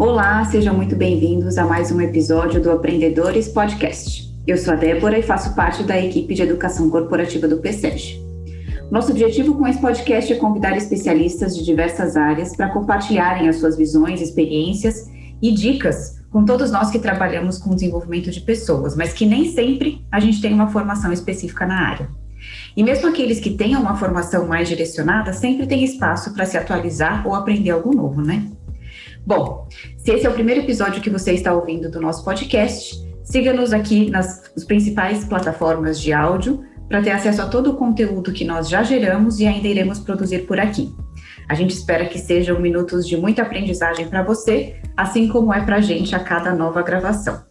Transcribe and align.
Olá, 0.00 0.42
sejam 0.46 0.74
muito 0.74 0.96
bem-vindos 0.96 1.58
a 1.58 1.66
mais 1.66 1.92
um 1.92 2.00
episódio 2.00 2.58
do 2.58 2.70
Aprendedores 2.70 3.48
Podcast. 3.48 4.34
Eu 4.46 4.56
sou 4.56 4.72
a 4.72 4.76
Débora 4.76 5.18
e 5.18 5.22
faço 5.22 5.54
parte 5.54 5.82
da 5.82 6.00
equipe 6.00 6.32
de 6.32 6.40
educação 6.40 6.88
corporativa 6.88 7.46
do 7.46 7.58
PSEG. 7.58 8.18
Nosso 8.90 9.10
objetivo 9.10 9.58
com 9.58 9.68
esse 9.68 9.78
podcast 9.78 10.32
é 10.32 10.36
convidar 10.36 10.74
especialistas 10.74 11.54
de 11.54 11.62
diversas 11.62 12.16
áreas 12.16 12.56
para 12.56 12.70
compartilharem 12.70 13.46
as 13.46 13.56
suas 13.56 13.76
visões, 13.76 14.22
experiências 14.22 15.06
e 15.42 15.52
dicas 15.52 16.18
com 16.30 16.46
todos 16.46 16.70
nós 16.70 16.90
que 16.90 16.98
trabalhamos 16.98 17.58
com 17.58 17.74
desenvolvimento 17.74 18.30
de 18.30 18.40
pessoas, 18.40 18.96
mas 18.96 19.12
que 19.12 19.26
nem 19.26 19.52
sempre 19.52 20.02
a 20.10 20.18
gente 20.18 20.40
tem 20.40 20.54
uma 20.54 20.70
formação 20.70 21.12
específica 21.12 21.66
na 21.66 21.78
área. 21.78 22.08
E 22.74 22.82
mesmo 22.82 23.06
aqueles 23.06 23.38
que 23.38 23.50
tenham 23.50 23.82
uma 23.82 23.96
formação 23.96 24.46
mais 24.46 24.66
direcionada, 24.66 25.34
sempre 25.34 25.66
tem 25.66 25.84
espaço 25.84 26.32
para 26.32 26.46
se 26.46 26.56
atualizar 26.56 27.26
ou 27.26 27.34
aprender 27.34 27.68
algo 27.68 27.94
novo, 27.94 28.22
né? 28.22 28.46
Bom, 29.26 29.68
se 29.98 30.12
esse 30.12 30.26
é 30.26 30.30
o 30.30 30.32
primeiro 30.32 30.62
episódio 30.62 31.02
que 31.02 31.10
você 31.10 31.32
está 31.32 31.52
ouvindo 31.52 31.90
do 31.90 32.00
nosso 32.00 32.24
podcast, 32.24 32.96
siga-nos 33.22 33.72
aqui 33.72 34.10
nas 34.10 34.50
principais 34.66 35.24
plataformas 35.24 36.00
de 36.00 36.12
áudio 36.12 36.64
para 36.88 37.02
ter 37.02 37.10
acesso 37.10 37.42
a 37.42 37.46
todo 37.46 37.70
o 37.70 37.76
conteúdo 37.76 38.32
que 38.32 38.44
nós 38.44 38.68
já 38.68 38.82
geramos 38.82 39.38
e 39.38 39.46
ainda 39.46 39.68
iremos 39.68 40.00
produzir 40.00 40.46
por 40.46 40.58
aqui. 40.58 40.92
A 41.48 41.54
gente 41.54 41.70
espera 41.70 42.06
que 42.06 42.18
sejam 42.18 42.58
minutos 42.58 43.06
de 43.06 43.16
muita 43.16 43.42
aprendizagem 43.42 44.08
para 44.08 44.22
você, 44.22 44.76
assim 44.96 45.28
como 45.28 45.52
é 45.52 45.60
para 45.64 45.76
a 45.76 45.80
gente 45.80 46.14
a 46.14 46.20
cada 46.20 46.54
nova 46.54 46.82
gravação. 46.82 47.44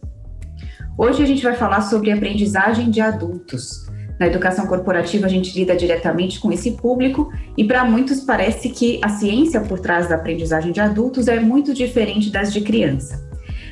Hoje 0.98 1.22
a 1.22 1.26
gente 1.26 1.42
vai 1.42 1.54
falar 1.54 1.80
sobre 1.82 2.10
aprendizagem 2.10 2.90
de 2.90 3.00
adultos, 3.00 3.86
na 4.20 4.26
educação 4.26 4.66
corporativa, 4.66 5.24
a 5.24 5.30
gente 5.30 5.58
lida 5.58 5.74
diretamente 5.74 6.38
com 6.38 6.52
esse 6.52 6.72
público 6.72 7.32
e 7.56 7.64
para 7.64 7.86
muitos 7.86 8.20
parece 8.20 8.68
que 8.68 9.00
a 9.02 9.08
ciência 9.08 9.62
por 9.62 9.80
trás 9.80 10.10
da 10.10 10.16
aprendizagem 10.16 10.72
de 10.72 10.80
adultos 10.80 11.26
é 11.26 11.40
muito 11.40 11.72
diferente 11.72 12.28
das 12.28 12.52
de 12.52 12.60
criança. 12.60 13.26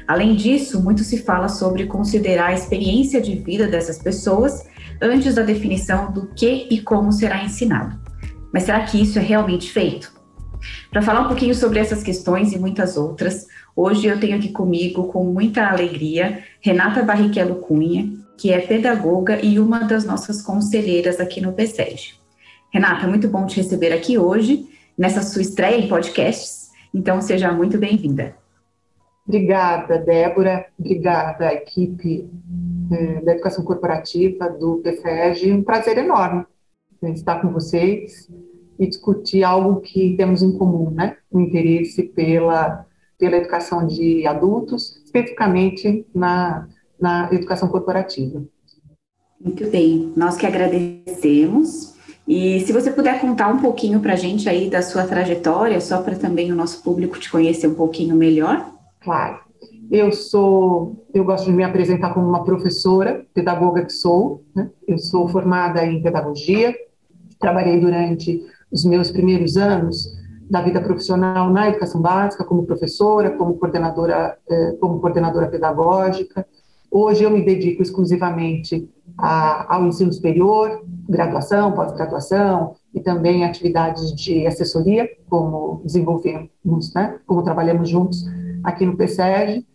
Além 0.07 0.35
disso, 0.35 0.83
muito 0.83 1.05
se 1.05 1.19
fala 1.19 1.51
sobre 1.51 1.85
considerar 1.85 2.47
a 2.47 2.55
experiência 2.55 3.21
de 3.21 3.35
vida 3.35 3.67
dessas 3.67 3.99
pessoas 3.99 4.67
antes 5.03 5.35
da 5.35 5.43
definição 5.43 6.11
do 6.11 6.29
que 6.29 6.67
e 6.71 6.81
como 6.81 7.13
será 7.13 7.45
ensinado. 7.45 8.01
Mas 8.51 8.63
será 8.63 8.81
que 8.85 9.03
isso 9.03 9.19
é 9.19 9.23
realmente 9.23 9.71
feito? 9.71 10.11
Para 10.91 11.03
falar 11.03 11.21
um 11.21 11.29
pouquinho 11.29 11.55
sobre 11.55 11.79
essas 11.79 12.03
questões 12.03 12.55
e 12.55 12.59
muitas 12.59 12.97
outras, 12.97 13.47
hoje 13.77 14.07
eu 14.07 14.19
tenho 14.19 14.39
aqui 14.39 14.49
comigo, 14.49 15.09
com 15.09 15.25
muita 15.25 15.69
alegria, 15.69 16.43
Renata 16.63 17.03
Barrichello 17.03 17.57
Cunha, 17.57 18.11
que 18.39 18.53
é 18.53 18.61
pedagoga 18.61 19.45
e 19.45 19.59
uma 19.59 19.81
das 19.81 20.05
nossas 20.05 20.41
conselheiras 20.41 21.19
aqui 21.19 21.41
no 21.41 21.53
PSEG. 21.53 22.15
Renata, 22.73 23.09
muito 23.09 23.29
bom 23.29 23.45
te 23.47 23.57
receber 23.57 23.93
aqui 23.93 24.17
hoje, 24.17 24.69
nessa 24.97 25.23
sua 25.23 25.43
estreia 25.43 25.77
em 25.77 25.89
podcasts, 25.89 26.71
então 26.95 27.21
seja 27.21 27.51
muito 27.51 27.77
bem-vinda. 27.77 28.37
Obrigada, 29.27 29.99
Débora, 29.99 30.67
obrigada, 30.79 31.53
equipe 31.53 32.31
eh, 32.93 33.21
da 33.23 33.33
Educação 33.33 33.65
Corporativa 33.65 34.49
do 34.49 34.79
PSEG, 34.79 35.53
um 35.53 35.63
prazer 35.63 35.99
enorme 35.99 36.47
estar 37.03 37.41
com 37.41 37.53
vocês 37.53 38.29
e 38.79 38.87
discutir 38.87 39.43
algo 39.43 39.81
que 39.81 40.17
temos 40.17 40.43
em 40.43 40.57
comum, 40.57 40.91
né? 40.91 41.17
O 41.31 41.41
interesse 41.41 42.05
pela, 42.05 42.87
pela 43.19 43.37
educação 43.37 43.87
de 43.87 44.27
adultos, 44.27 44.97
especificamente 45.05 46.07
na 46.15 46.69
na 47.01 47.29
educação 47.33 47.69
corporativa. 47.69 48.43
Muito 49.41 49.69
bem, 49.71 50.13
nós 50.17 50.37
que 50.37 50.47
agradecemos. 50.47 51.97
E 52.27 52.61
se 52.61 52.73
você 52.73 52.91
puder 52.91 53.21
contar 53.21 53.49
um 53.49 53.59
pouquinho 53.59 54.01
para 54.01 54.13
a 54.13 54.17
gente 54.17 54.49
aí 54.49 54.69
da 54.69 54.83
sua 54.83 55.05
trajetória, 55.05 55.81
só 55.81 56.03
para 56.03 56.17
também 56.17 56.53
o 56.53 56.57
nosso 56.57 56.83
público 56.83 57.19
te 57.19 57.31
conhecer 57.31 57.67
um 57.67 57.75
pouquinho 57.75 58.15
melhor. 58.15 58.71
Claro. 59.01 59.41
Eu 59.91 60.13
sou, 60.13 61.07
eu 61.15 61.25
gosto 61.25 61.47
de 61.47 61.53
me 61.53 61.65
apresentar 61.65 62.13
como 62.13 62.29
uma 62.29 62.45
professora, 62.45 63.25
pedagoga 63.33 63.85
que 63.85 63.93
sou. 63.93 64.45
Né? 64.55 64.69
Eu 64.87 64.99
sou 64.99 65.27
formada 65.29 65.87
em 65.87 66.03
pedagogia. 66.03 66.75
Trabalhei 67.41 67.81
durante 67.81 68.43
os 68.71 68.85
meus 68.85 69.11
primeiros 69.11 69.57
anos 69.57 70.19
da 70.51 70.61
vida 70.61 70.81
profissional 70.81 71.51
na 71.51 71.69
educação 71.69 72.01
básica, 72.01 72.45
como 72.45 72.67
professora, 72.67 73.31
como 73.31 73.55
coordenadora, 73.55 74.37
eh, 74.51 74.77
como 74.81 75.01
coordenadora 75.01 75.49
pedagógica. 75.49 76.47
Hoje 76.91 77.25
eu 77.25 77.31
me 77.31 77.45
dedico 77.45 77.83
exclusivamente 77.83 78.89
a, 79.17 79.77
ao 79.77 79.87
ensino 79.87 80.13
superior, 80.13 80.83
graduação, 81.09 81.73
pós-graduação 81.73 82.75
e 82.95 83.01
também 83.01 83.45
atividades 83.45 84.15
de 84.15 84.47
assessoria, 84.47 85.09
como 85.29 85.81
desenvolvemos, 85.85 86.95
né, 86.95 87.19
como 87.27 87.43
trabalhamos 87.43 87.89
juntos 87.89 88.25
aqui 88.63 88.87
no 88.87 88.97
PSEG. 88.97 89.67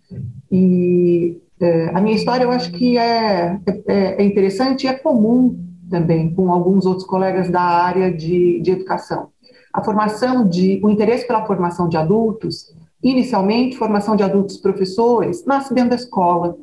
E 0.52 1.42
é, 1.60 1.90
a 1.94 2.02
minha 2.02 2.16
história 2.16 2.44
eu 2.44 2.52
acho 2.52 2.72
que 2.72 2.98
é, 2.98 3.60
é, 3.88 4.22
é 4.22 4.24
interessante 4.24 4.86
e 4.86 4.88
é 4.88 4.94
comum 4.94 5.60
também 5.90 6.34
com 6.34 6.52
alguns 6.52 6.86
outros 6.86 7.06
colegas 7.06 7.50
da 7.50 7.62
área 7.62 8.12
de, 8.12 8.60
de 8.62 8.72
educação. 8.72 9.30
A 9.72 9.84
formação 9.84 10.48
de, 10.48 10.80
o 10.84 10.90
interesse 10.90 11.26
pela 11.26 11.46
formação 11.46 11.88
de 11.88 11.98
adultos, 11.98 12.74
inicialmente 13.02 13.78
formação 13.78 14.16
de 14.16 14.24
adultos 14.24 14.58
professores, 14.58 15.46
nasce 15.46 15.74
dentro 15.74 15.92
da 15.92 15.96
escola, 15.96 16.56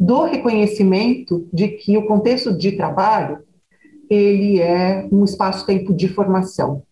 do 0.00 0.24
reconhecimento 0.24 1.46
de 1.52 1.68
que 1.68 1.98
o 1.98 2.06
contexto 2.06 2.56
de 2.56 2.72
trabalho 2.72 3.40
ele 4.08 4.58
é 4.58 5.06
um 5.12 5.22
espaço-tempo 5.24 5.92
de 5.92 6.08
formação. 6.08 6.82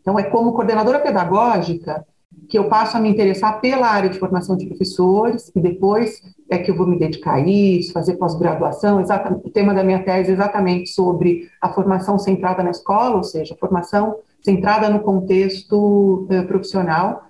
Então, 0.00 0.18
é 0.18 0.24
como 0.24 0.52
coordenadora 0.52 1.00
pedagógica 1.00 2.04
que 2.48 2.58
eu 2.58 2.68
passo 2.68 2.96
a 2.96 3.00
me 3.00 3.08
interessar 3.08 3.60
pela 3.60 3.86
área 3.86 4.10
de 4.10 4.18
formação 4.18 4.54
de 4.54 4.66
professores 4.66 5.50
e 5.56 5.60
depois 5.60 6.20
é 6.50 6.58
que 6.58 6.70
eu 6.70 6.76
vou 6.76 6.86
me 6.86 6.98
dedicar 6.98 7.36
a 7.36 7.40
isso, 7.40 7.92
fazer 7.92 8.16
pós-graduação. 8.16 9.02
O 9.42 9.50
tema 9.50 9.72
da 9.72 9.82
minha 9.82 10.02
tese 10.02 10.30
é 10.30 10.34
exatamente 10.34 10.90
sobre 10.90 11.48
a 11.60 11.72
formação 11.72 12.18
centrada 12.18 12.62
na 12.62 12.70
escola, 12.70 13.16
ou 13.16 13.22
seja, 13.22 13.56
formação 13.58 14.16
centrada 14.42 14.90
no 14.90 15.00
contexto 15.00 16.26
eh, 16.30 16.42
profissional. 16.42 17.22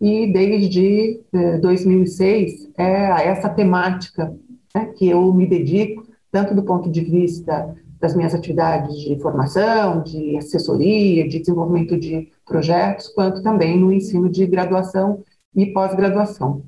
E 0.00 0.32
desde 0.32 1.20
eh, 1.32 1.58
2006 1.58 2.70
é 2.78 3.28
essa 3.28 3.50
temática 3.50 4.34
né, 4.74 4.86
que 4.96 5.08
eu 5.08 5.32
me 5.32 5.46
dedico, 5.46 6.06
tanto 6.30 6.54
do 6.54 6.62
ponto 6.62 6.90
de 6.90 7.00
vista 7.00 7.74
das 8.00 8.16
minhas 8.16 8.34
atividades 8.34 8.98
de 8.98 9.18
formação, 9.20 10.02
de 10.02 10.36
assessoria, 10.36 11.28
de 11.28 11.38
desenvolvimento 11.38 11.98
de 11.98 12.28
projetos, 12.46 13.08
quanto 13.08 13.42
também 13.42 13.78
no 13.78 13.92
ensino 13.92 14.28
de 14.28 14.46
graduação 14.46 15.22
e 15.54 15.66
pós-graduação. 15.66 16.62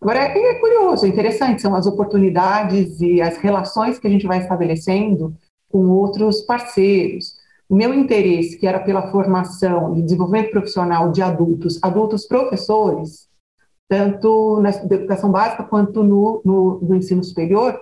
Agora, 0.00 0.20
é, 0.20 0.38
é 0.38 0.54
curioso, 0.60 1.04
é 1.04 1.08
interessante, 1.08 1.62
são 1.62 1.74
as 1.74 1.86
oportunidades 1.86 3.00
e 3.00 3.20
as 3.20 3.36
relações 3.38 3.98
que 3.98 4.06
a 4.06 4.10
gente 4.10 4.26
vai 4.26 4.38
estabelecendo 4.38 5.34
com 5.70 5.88
outros 5.88 6.42
parceiros. 6.42 7.34
O 7.68 7.74
meu 7.74 7.92
interesse, 7.92 8.56
que 8.56 8.66
era 8.66 8.78
pela 8.78 9.10
formação 9.10 9.96
e 9.98 10.02
desenvolvimento 10.02 10.52
profissional 10.52 11.10
de 11.10 11.20
adultos, 11.20 11.80
adultos 11.82 12.24
professores, 12.26 13.26
tanto 13.88 14.60
na 14.60 14.70
educação 14.70 15.30
básica 15.30 15.62
quanto 15.62 16.02
no, 16.02 16.40
no, 16.44 16.80
no 16.80 16.94
ensino 16.94 17.22
superior, 17.22 17.78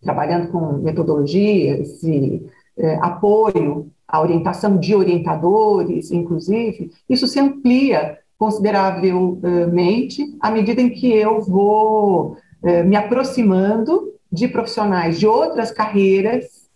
trabalhando 0.00 0.50
com 0.50 0.74
metodologias 0.74 2.02
e 2.02 2.46
é, 2.76 2.96
apoio 2.96 3.90
à 4.06 4.20
orientação 4.20 4.76
de 4.76 4.94
orientadores, 4.94 6.10
inclusive, 6.10 6.90
isso 7.08 7.26
se 7.26 7.40
amplia 7.40 8.18
consideravelmente 8.38 10.36
à 10.40 10.50
medida 10.50 10.80
em 10.80 10.90
que 10.90 11.10
eu 11.12 11.40
vou 11.40 12.36
é, 12.62 12.82
me 12.82 12.96
aproximando 12.96 14.12
de 14.30 14.48
profissionais 14.48 15.18
de 15.18 15.26
outras 15.26 15.70
carreiras 15.70 16.68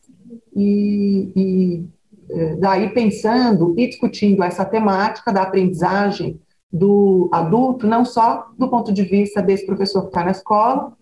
e, 0.54 1.32
e 1.36 1.84
é, 2.30 2.56
daí 2.56 2.88
pensando 2.90 3.74
e 3.76 3.88
discutindo 3.88 4.42
essa 4.42 4.64
temática 4.64 5.32
da 5.32 5.42
aprendizagem 5.42 6.40
do 6.72 7.28
adulto, 7.32 7.86
não 7.86 8.04
só 8.04 8.48
do 8.58 8.68
ponto 8.68 8.92
de 8.92 9.02
vista 9.02 9.40
desse 9.40 9.64
professor 9.64 10.02
que 10.02 10.08
está 10.08 10.24
na 10.24 10.30
escola, 10.30 10.92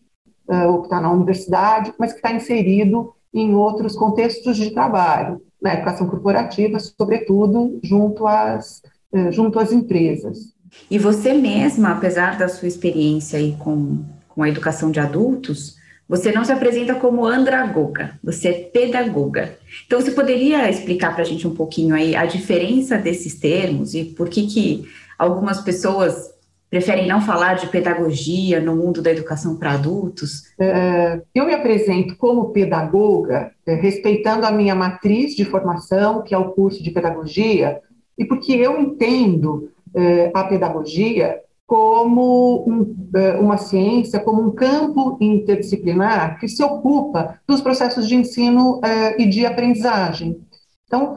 uh, 0.49 0.69
ou 0.69 0.79
que 0.81 0.87
está 0.87 1.01
na 1.01 1.11
universidade, 1.11 1.93
mas 1.99 2.13
que 2.13 2.19
está 2.19 2.33
inserido 2.33 3.13
em 3.35 3.55
outros 3.55 3.97
contextos 3.97 4.57
de 4.57 4.71
trabalho, 4.71 5.43
na 5.61 5.75
educação 5.75 6.07
corporativa, 6.07 6.79
sobretudo 6.79 7.81
junto 7.83 8.27
às, 8.27 8.83
uh, 9.13 9.33
junto 9.33 9.59
às 9.59 9.73
empresas. 9.73 10.55
E 10.91 10.99
você 10.99 11.33
mesma, 11.33 11.93
apesar 11.93 12.39
da 12.39 12.49
sua 12.49 12.69
experiência 12.69 13.39
aí 13.39 13.57
com, 13.59 14.05
com 14.29 14.43
a 14.43 14.49
educação 14.49 14.91
de 14.91 15.01
adultos, 15.01 15.77
você 16.09 16.31
não 16.31 16.45
se 16.45 16.53
apresenta 16.53 16.95
como 16.95 17.27
andragoga, 17.27 18.17
você 18.23 18.49
é 18.49 18.53
pedagoga. 18.53 19.59
Então, 19.87 20.01
você 20.01 20.13
poderia 20.13 20.71
explicar 20.71 21.13
para 21.13 21.23
a 21.23 21.27
gente 21.27 21.49
um 21.49 21.55
pouquinho 21.55 21.97
aí 21.97 22.15
a 22.15 22.25
diferença 22.27 22.97
desses 22.97 23.35
termos 23.35 23.93
e 23.95 24.05
por 24.05 24.29
que 24.29 24.47
que 24.47 24.89
Algumas 25.19 25.61
pessoas 25.61 26.35
preferem 26.69 27.07
não 27.07 27.21
falar 27.21 27.55
de 27.55 27.69
pedagogia 27.69 28.61
no 28.61 28.77
mundo 28.77 29.01
da 29.01 29.11
educação 29.11 29.57
para 29.57 29.73
adultos? 29.73 30.43
É, 30.59 31.23
eu 31.35 31.47
me 31.47 31.55
apresento 31.55 32.17
como 32.17 32.51
pedagoga, 32.51 33.53
é, 33.67 33.75
respeitando 33.75 34.45
a 34.45 34.51
minha 34.51 34.75
matriz 34.75 35.35
de 35.35 35.45
formação, 35.45 36.23
que 36.23 36.35
é 36.35 36.39
o 36.39 36.51
curso 36.51 36.83
de 36.83 36.91
pedagogia, 36.91 37.81
e 38.19 38.25
porque 38.25 38.53
eu 38.53 38.81
entendo 38.81 39.71
é, 39.95 40.31
a 40.35 40.45
pedagogia 40.45 41.41
como 41.67 42.65
um, 42.69 42.95
uma 43.41 43.57
ciência, 43.57 44.21
como 44.21 44.41
um 44.41 44.53
campo 44.53 45.19
interdisciplinar 45.21 46.39
que 46.39 46.47
se 46.47 46.63
ocupa 46.63 47.41
dos 47.47 47.61
processos 47.61 48.07
de 48.07 48.15
ensino 48.15 48.81
e 49.19 49.27
de 49.27 49.45
aprendizagem. 49.45 50.41
Então, 50.87 51.17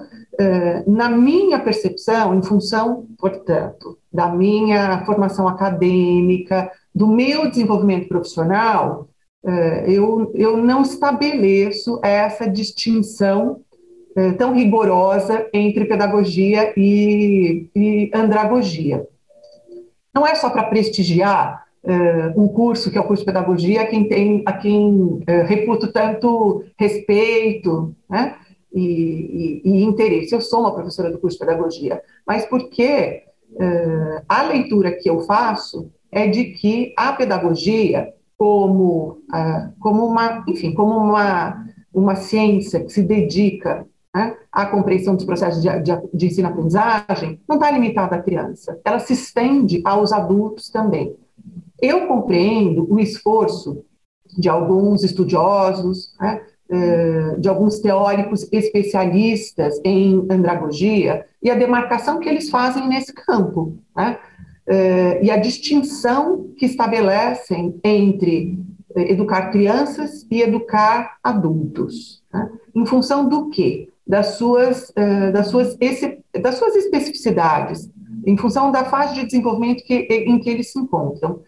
na 0.88 1.10
minha 1.10 1.60
percepção, 1.60 2.34
em 2.34 2.42
função, 2.42 3.06
portanto, 3.18 3.98
da 4.12 4.30
minha 4.30 5.04
formação 5.06 5.48
acadêmica, 5.48 6.72
do 6.96 7.08
meu 7.08 7.50
desenvolvimento 7.50 8.08
profissional, 8.08 9.10
uh, 9.44 9.50
eu, 9.86 10.32
eu 10.34 10.58
não 10.58 10.82
estabeleço 10.82 12.00
essa 12.04 12.48
distinção 12.50 13.62
tão 14.38 14.54
rigorosa 14.54 15.48
entre 15.54 15.86
pedagogia 15.86 16.74
e, 16.76 17.70
e 17.74 18.12
andragogia. 18.14 19.08
Não 20.14 20.28
é 20.28 20.36
só 20.36 20.50
para 20.50 20.64
prestigiar 20.64 21.64
um 22.36 22.48
curso 22.50 22.92
que 22.92 22.98
é 22.98 23.02
o 23.02 23.06
curso 23.06 23.22
de 23.22 23.28
pedagogia, 23.28 23.84
a 23.84 23.86
quem 23.86 24.10
tem, 24.10 24.44
a 24.46 24.52
quem 24.52 25.24
reputo 25.46 25.94
tanto 25.94 26.66
respeito, 26.78 27.96
né? 28.10 28.36
E, 28.72 28.82
e, 28.82 29.62
e, 29.66 29.84
interesse. 29.84 30.34
Eu 30.34 30.42
sou 30.42 30.60
uma 30.60 30.74
professora 30.74 31.10
do 31.10 31.18
curso 31.18 31.40
de 31.40 31.46
pedagogia, 31.46 32.04
mas 32.26 32.46
porque 32.46 33.24
uh, 33.54 34.24
a 34.30 34.44
leitura 34.44 34.92
que 34.92 35.10
eu 35.10 35.22
faço 35.22 35.92
é 36.12 36.28
de 36.28 36.46
que 36.46 36.94
a 36.96 37.14
pedagogia, 37.14 38.14
como, 38.38 39.22
uh, 39.34 39.74
como 39.80 40.06
uma, 40.06 40.44
enfim, 40.48 40.74
como 40.74 40.96
uma, 40.96 41.66
uma 41.94 42.16
ciência 42.16 42.84
que 42.84 42.92
se 42.92 43.02
dedica 43.02 43.88
né, 44.16 44.38
a 44.52 44.66
compreensão 44.66 45.16
dos 45.16 45.26
processos 45.26 45.62
de, 45.62 45.70
de, 45.82 45.92
de 46.14 46.26
ensino-aprendizagem 46.28 47.40
não 47.48 47.58
está 47.58 47.72
limitada 47.72 48.16
à 48.16 48.22
criança, 48.22 48.80
ela 48.84 49.00
se 49.00 49.14
estende 49.14 49.82
aos 49.86 50.12
adultos 50.12 50.70
também. 50.70 51.16
Eu 51.82 52.08
compreendo 52.08 52.92
o 52.92 53.00
esforço 53.00 53.84
de 54.38 54.50
alguns 54.50 55.04
estudiosos, 55.04 56.14
né, 56.20 56.42
de 57.40 57.50
alguns 57.50 57.80
teóricos 57.80 58.48
especialistas 58.52 59.82
em 59.84 60.26
andragogia 60.30 61.26
e 61.42 61.50
a 61.50 61.56
demarcação 61.56 62.20
que 62.20 62.30
eles 62.30 62.50
fazem 62.50 62.88
nesse 62.88 63.12
campo, 63.12 63.78
né, 63.96 64.20
eh, 64.68 65.20
e 65.24 65.32
a 65.32 65.38
distinção 65.38 66.52
que 66.56 66.68
estabelecem 66.68 67.80
entre 67.84 68.60
eh, 68.96 69.12
educar 69.12 69.50
crianças 69.50 70.28
e 70.30 70.42
educar 70.42 71.18
adultos. 71.24 72.22
Né, 72.32 72.50
em 72.76 72.86
função 72.86 73.28
do 73.28 73.50
quê? 73.50 73.90
das 74.06 74.38
suas, 74.40 74.92
das, 75.32 75.50
suas 75.50 75.78
das 76.42 76.56
suas 76.56 76.76
especificidades, 76.76 77.92
em 78.26 78.36
função 78.36 78.72
da 78.72 78.84
fase 78.86 79.14
de 79.14 79.24
desenvolvimento 79.24 79.84
que, 79.84 79.94
em 79.94 80.40
que 80.40 80.50
eles 80.50 80.72
se 80.72 80.80
encontram. 80.80 81.42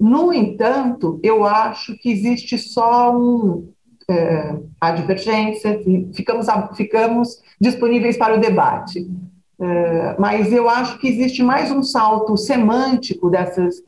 No 0.00 0.32
entanto, 0.32 1.18
eu 1.24 1.44
acho 1.44 1.98
que 1.98 2.08
existe 2.08 2.56
só 2.56 3.18
um, 3.18 3.66
uh, 4.10 4.68
a 4.80 4.90
divergência, 4.92 5.80
ficamos, 6.14 6.46
ficamos 6.76 7.42
disponíveis 7.60 8.16
para 8.16 8.36
o 8.36 8.40
debate. 8.40 9.00
Uh, 9.58 10.14
mas 10.18 10.52
eu 10.52 10.68
acho 10.68 10.98
que 10.98 11.08
existe 11.08 11.42
mais 11.42 11.70
um 11.70 11.82
salto 11.82 12.36
semântico 12.36 13.30
dessas, 13.30 13.82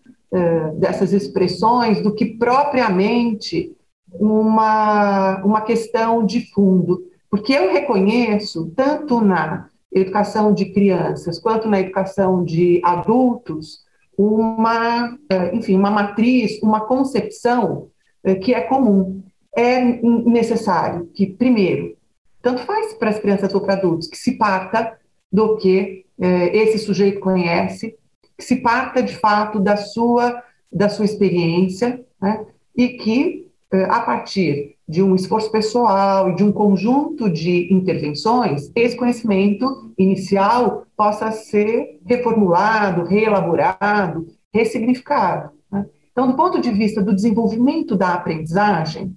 dessas 0.77 1.15
expressões 1.15 2.03
do 2.03 2.15
que 2.15 2.27
propriamente 2.37 3.75
uma, 4.13 5.43
uma 5.43 5.61
questão 5.63 6.25
de 6.25 6.51
fundo. 6.53 7.03
Porque 7.31 7.53
eu 7.53 7.73
reconheço, 7.73 8.73
tanto 8.75 9.21
na 9.21 9.69
educação 9.93 10.53
de 10.53 10.67
crianças 10.67 11.39
quanto 11.39 11.69
na 11.69 11.81
educação 11.81 12.45
de 12.45 12.81
adultos, 12.85 13.87
uma, 14.17 15.17
eh, 15.31 15.55
enfim, 15.55 15.77
uma 15.77 15.91
matriz, 15.91 16.61
uma 16.63 16.81
concepção 16.81 17.89
eh, 18.25 18.35
que 18.35 18.53
é 18.53 18.63
comum. 18.63 19.23
É 19.57 19.81
necessário 19.81 21.07
que, 21.15 21.27
primeiro, 21.27 21.97
tanto 22.41 22.63
faz 22.63 22.95
para 22.95 23.11
as 23.11 23.19
crianças 23.19 23.53
ou 23.53 23.61
para 23.61 23.75
adultos, 23.75 24.09
que 24.09 24.17
se 24.17 24.39
parta 24.39 24.97
do 25.33 25.57
que 25.57 26.05
eh, 26.21 26.57
esse 26.57 26.79
sujeito 26.79 27.21
conhece, 27.21 27.97
que 28.37 28.45
se 28.45 28.57
parta 28.57 29.03
de 29.03 29.17
fato 29.17 29.59
da 29.59 29.77
sua, 29.77 30.43
da 30.73 30.89
sua 30.89 31.05
experiência, 31.05 32.05
né, 32.21 32.47
e 32.77 32.91
que, 32.91 33.49
a 33.89 34.01
partir 34.01 34.77
de 34.89 35.03
um 35.03 35.15
esforço 35.15 35.53
pessoal 35.53 36.31
e 36.31 36.35
de 36.35 36.43
um 36.43 36.51
conjunto 36.51 37.29
de 37.29 37.73
intervenções, 37.73 38.73
esse 38.75 38.97
conhecimento 38.97 39.93
inicial 39.99 40.87
possa 40.97 41.31
ser 41.31 42.01
reformulado, 42.07 43.05
reelaborado, 43.05 44.27
ressignificado. 44.53 45.51
Né? 45.71 45.85
Então, 46.11 46.27
do 46.27 46.35
ponto 46.35 46.59
de 46.61 46.71
vista 46.71 47.03
do 47.03 47.15
desenvolvimento 47.15 47.95
da 47.95 48.15
aprendizagem, 48.15 49.15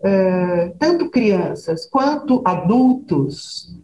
uh, 0.00 0.76
tanto 0.78 1.10
crianças 1.10 1.86
quanto 1.86 2.42
adultos 2.44 3.76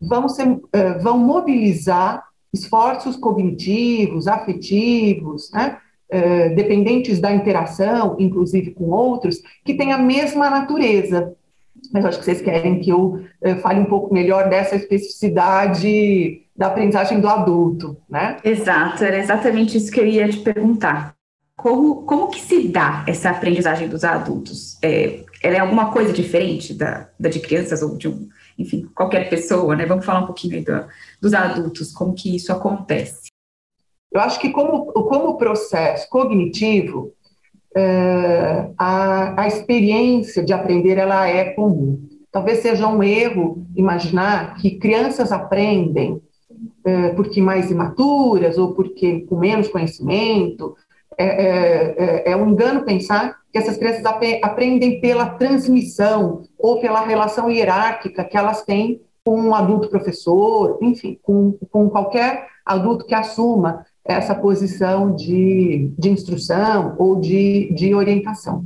vão, 0.00 0.28
ser, 0.28 0.48
uh, 0.48 0.62
vão 1.00 1.18
mobilizar 1.18 2.24
esforços 2.52 3.16
cognitivos, 3.16 4.28
afetivos, 4.28 5.50
né? 5.52 5.78
Eh, 6.14 6.50
dependentes 6.50 7.18
da 7.18 7.32
interação, 7.32 8.16
inclusive 8.18 8.72
com 8.72 8.90
outros, 8.90 9.40
que 9.64 9.72
têm 9.72 9.94
a 9.94 9.98
mesma 9.98 10.50
natureza. 10.50 11.34
Mas 11.90 12.04
acho 12.04 12.18
que 12.18 12.26
vocês 12.26 12.42
querem 12.42 12.80
que 12.80 12.90
eu 12.90 13.24
fale 13.62 13.80
um 13.80 13.86
pouco 13.86 14.12
melhor 14.12 14.50
dessa 14.50 14.76
especificidade 14.76 16.42
da 16.54 16.66
aprendizagem 16.66 17.18
do 17.18 17.26
adulto, 17.26 17.96
né? 18.10 18.36
Exato, 18.44 19.02
era 19.02 19.16
exatamente 19.16 19.78
isso 19.78 19.90
que 19.90 20.00
eu 20.00 20.06
ia 20.06 20.28
te 20.28 20.40
perguntar. 20.40 21.16
Como, 21.62 22.02
como 22.02 22.28
que 22.28 22.40
se 22.40 22.66
dá 22.66 23.04
essa 23.06 23.30
aprendizagem 23.30 23.88
dos 23.88 24.02
adultos? 24.02 24.76
É, 24.82 25.24
ela 25.40 25.56
é 25.56 25.58
alguma 25.60 25.92
coisa 25.92 26.12
diferente 26.12 26.74
da, 26.74 27.08
da 27.18 27.28
de 27.28 27.38
crianças 27.38 27.82
ou 27.82 27.96
de 27.96 28.08
um, 28.08 28.28
enfim, 28.58 28.88
qualquer 28.92 29.30
pessoa, 29.30 29.76
né? 29.76 29.86
Vamos 29.86 30.04
falar 30.04 30.22
um 30.22 30.26
pouquinho 30.26 30.56
aí 30.56 30.64
do, 30.64 30.84
dos 31.20 31.32
adultos, 31.32 31.92
como 31.92 32.14
que 32.14 32.34
isso 32.34 32.52
acontece. 32.52 33.28
Eu 34.10 34.20
acho 34.20 34.40
que 34.40 34.50
como, 34.50 34.86
como 34.86 35.38
processo 35.38 36.08
cognitivo, 36.10 37.12
é, 37.76 38.68
a, 38.76 39.42
a 39.42 39.46
experiência 39.46 40.42
de 40.42 40.52
aprender 40.52 40.98
ela 40.98 41.28
é 41.28 41.50
comum. 41.50 42.08
Talvez 42.32 42.58
seja 42.58 42.88
um 42.88 43.04
erro 43.04 43.64
imaginar 43.76 44.56
que 44.56 44.78
crianças 44.78 45.30
aprendem 45.30 46.20
é, 46.84 47.10
porque 47.10 47.40
mais 47.40 47.70
imaturas 47.70 48.58
ou 48.58 48.74
porque 48.74 49.20
com 49.20 49.38
menos 49.38 49.68
conhecimento. 49.68 50.76
É, 51.18 51.24
é, 51.24 51.94
é, 51.98 52.32
é 52.32 52.36
um 52.36 52.50
engano 52.50 52.84
pensar 52.84 53.36
que 53.52 53.58
essas 53.58 53.76
crianças 53.76 54.04
ap 54.04 54.22
aprendem 54.42 55.00
pela 55.00 55.26
transmissão 55.26 56.42
ou 56.58 56.80
pela 56.80 57.04
relação 57.04 57.50
hierárquica 57.50 58.24
que 58.24 58.36
elas 58.36 58.62
têm 58.62 59.00
com 59.24 59.38
um 59.38 59.54
adulto 59.54 59.88
professor, 59.88 60.78
enfim, 60.82 61.18
com, 61.22 61.56
com 61.70 61.88
qualquer 61.88 62.46
adulto 62.64 63.06
que 63.06 63.14
assuma 63.14 63.84
essa 64.04 64.34
posição 64.34 65.14
de, 65.14 65.92
de 65.96 66.10
instrução 66.10 66.96
ou 66.98 67.20
de, 67.20 67.72
de 67.74 67.94
orientação. 67.94 68.64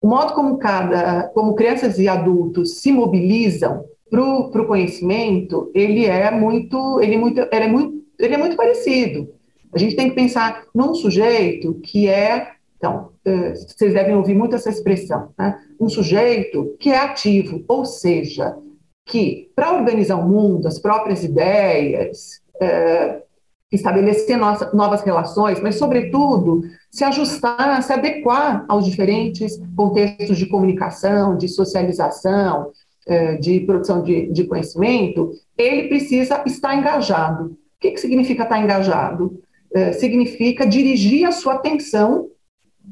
O 0.00 0.08
modo 0.08 0.34
como 0.34 0.58
cada, 0.58 1.24
como 1.28 1.54
crianças 1.54 1.98
e 1.98 2.08
adultos 2.08 2.80
se 2.80 2.92
mobilizam 2.92 3.84
para 4.10 4.22
o 4.22 4.66
conhecimento, 4.66 5.70
ele 5.74 6.06
é 6.06 6.30
muito, 6.30 7.00
ele 7.00 7.14
é 7.14 7.18
muito, 7.18 7.40
ele 7.40 7.64
é 7.64 7.68
muito, 7.68 8.04
ele 8.18 8.34
é 8.34 8.38
muito 8.38 8.56
parecido. 8.56 9.28
A 9.72 9.78
gente 9.78 9.96
tem 9.96 10.08
que 10.08 10.14
pensar 10.14 10.64
num 10.74 10.94
sujeito 10.94 11.74
que 11.82 12.08
é, 12.08 12.52
então, 12.76 13.10
eh, 13.24 13.54
vocês 13.54 13.92
devem 13.92 14.14
ouvir 14.14 14.34
muito 14.34 14.54
essa 14.54 14.70
expressão, 14.70 15.30
né? 15.38 15.58
um 15.80 15.88
sujeito 15.88 16.76
que 16.78 16.90
é 16.90 16.98
ativo, 16.98 17.64
ou 17.68 17.84
seja, 17.84 18.56
que 19.04 19.50
para 19.56 19.72
organizar 19.72 20.16
o 20.16 20.28
mundo, 20.28 20.68
as 20.68 20.78
próprias 20.78 21.24
ideias, 21.24 22.40
eh, 22.60 23.22
estabelecer 23.70 24.38
novas 24.72 25.02
relações, 25.02 25.60
mas, 25.60 25.76
sobretudo, 25.76 26.62
se 26.90 27.04
ajustar, 27.04 27.82
se 27.82 27.92
adequar 27.92 28.64
aos 28.68 28.86
diferentes 28.86 29.60
contextos 29.76 30.38
de 30.38 30.46
comunicação, 30.46 31.36
de 31.36 31.48
socialização, 31.48 32.70
eh, 33.06 33.36
de 33.36 33.60
produção 33.60 34.02
de, 34.02 34.30
de 34.32 34.44
conhecimento, 34.44 35.32
ele 35.56 35.88
precisa 35.88 36.42
estar 36.46 36.76
engajado. 36.76 37.46
O 37.46 37.56
que, 37.80 37.90
que 37.90 38.00
significa 38.00 38.44
estar 38.44 38.58
engajado? 38.58 39.40
Eh, 39.74 39.92
significa 39.92 40.66
dirigir 40.66 41.26
a 41.26 41.32
sua 41.32 41.54
atenção, 41.54 42.28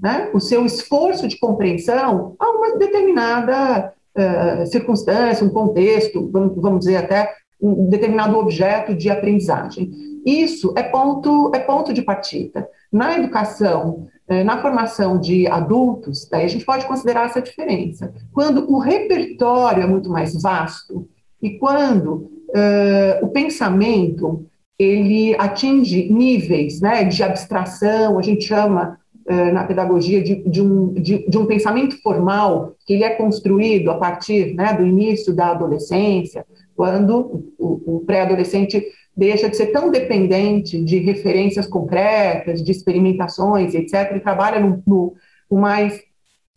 né, 0.02 0.30
o 0.34 0.40
seu 0.40 0.66
esforço 0.66 1.26
de 1.26 1.38
compreensão 1.38 2.36
a 2.38 2.50
uma 2.50 2.76
determinada 2.76 3.94
uh, 4.14 4.66
circunstância, 4.66 5.46
um 5.46 5.48
contexto, 5.48 6.28
vamos, 6.30 6.54
vamos 6.54 6.80
dizer 6.80 6.96
até 6.96 7.32
um 7.58 7.88
determinado 7.88 8.36
objeto 8.36 8.94
de 8.94 9.08
aprendizagem. 9.08 9.90
Isso 10.26 10.74
é 10.76 10.82
ponto, 10.82 11.50
é 11.54 11.60
ponto 11.60 11.94
de 11.94 12.02
partida. 12.02 12.68
Na 12.92 13.16
educação, 13.16 14.06
eh, 14.28 14.44
na 14.44 14.60
formação 14.60 15.18
de 15.18 15.46
adultos, 15.46 16.28
daí 16.28 16.44
a 16.44 16.48
gente 16.48 16.66
pode 16.66 16.84
considerar 16.84 17.24
essa 17.24 17.40
diferença. 17.40 18.12
Quando 18.34 18.70
o 18.70 18.78
repertório 18.78 19.82
é 19.82 19.86
muito 19.86 20.10
mais 20.10 20.34
vasto 20.42 21.08
e 21.40 21.58
quando 21.58 22.30
uh, 22.50 23.22
o 23.24 23.28
pensamento 23.28 24.44
ele 24.78 25.34
atinge 25.38 26.08
níveis 26.10 26.80
né, 26.80 27.04
de 27.04 27.22
abstração, 27.22 28.18
a 28.18 28.22
gente 28.22 28.44
chama 28.44 28.98
uh, 29.26 29.52
na 29.52 29.64
pedagogia 29.64 30.22
de, 30.22 30.36
de, 30.48 30.60
um, 30.60 30.92
de, 30.92 31.28
de, 31.28 31.38
um 31.38 31.46
pensamento 31.46 32.00
formal, 32.02 32.74
que 32.86 32.94
ele 32.94 33.04
é 33.04 33.10
construído 33.10 33.90
a 33.90 33.96
partir 33.96 34.54
né, 34.54 34.74
do 34.74 34.86
início 34.86 35.34
da 35.34 35.48
adolescência, 35.48 36.44
quando 36.74 37.52
o, 37.58 37.96
o 37.96 38.00
pré-adolescente 38.00 38.84
deixa 39.16 39.48
de 39.48 39.56
ser 39.56 39.68
tão 39.68 39.90
dependente 39.90 40.82
de 40.84 40.98
referências 40.98 41.66
concretas, 41.66 42.62
de 42.62 42.70
experimentações, 42.70 43.74
etc., 43.74 44.14
e 44.14 44.20
trabalha 44.20 44.60
no, 44.60 44.82
no, 44.86 45.14
com 45.48 45.58
mais 45.58 46.02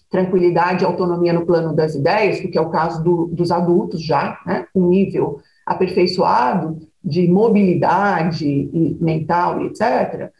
tranquilidade 0.10 0.84
e 0.84 0.86
autonomia 0.86 1.32
no 1.32 1.46
plano 1.46 1.74
das 1.74 1.96
ideias, 1.96 2.42
que 2.42 2.58
é 2.58 2.62
o 2.62 2.70
caso 2.70 3.02
do, 3.02 3.28
dos 3.28 3.50
adultos 3.50 4.04
já, 4.04 4.42
né, 4.46 4.66
um 4.76 4.90
nível 4.90 5.40
aperfeiçoado 5.66 6.89
de 7.04 7.28
mobilidade 7.28 8.70
mental, 9.00 9.66
etc., 9.66 10.32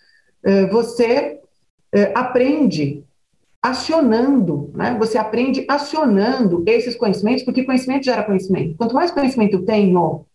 eh, 0.44 0.66
você 0.68 1.40
eh, 1.92 2.12
aprende 2.16 3.04
acionando, 3.62 4.72
né? 4.74 4.96
Você 5.00 5.18
aprende 5.18 5.66
acionando 5.68 6.64
esses 6.66 6.96
conhecimentos, 6.96 7.44
porque 7.44 7.64
conhecimento 7.64 8.06
gera 8.06 8.24
conhecimento. 8.24 8.76
Quanto 8.78 8.96
mais 8.96 9.12
conhecimento 9.12 9.54
eu 9.54 9.66
tenho, 9.66 10.26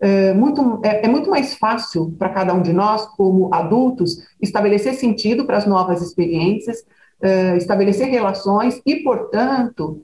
é 0.00 0.32
muito, 0.32 0.80
é, 0.82 1.04
é 1.04 1.08
muito 1.08 1.28
mais 1.28 1.54
fácil 1.54 2.14
para 2.18 2.30
cada 2.30 2.54
um 2.54 2.62
de 2.62 2.72
nós, 2.72 3.04
como 3.16 3.52
adultos, 3.54 4.26
estabelecer 4.40 4.94
sentido 4.94 5.44
para 5.44 5.58
as 5.58 5.66
novas 5.66 6.02
experiências, 6.02 6.84
estabelecer 7.56 8.08
relações 8.08 8.82
e, 8.84 8.96
portanto, 8.96 10.02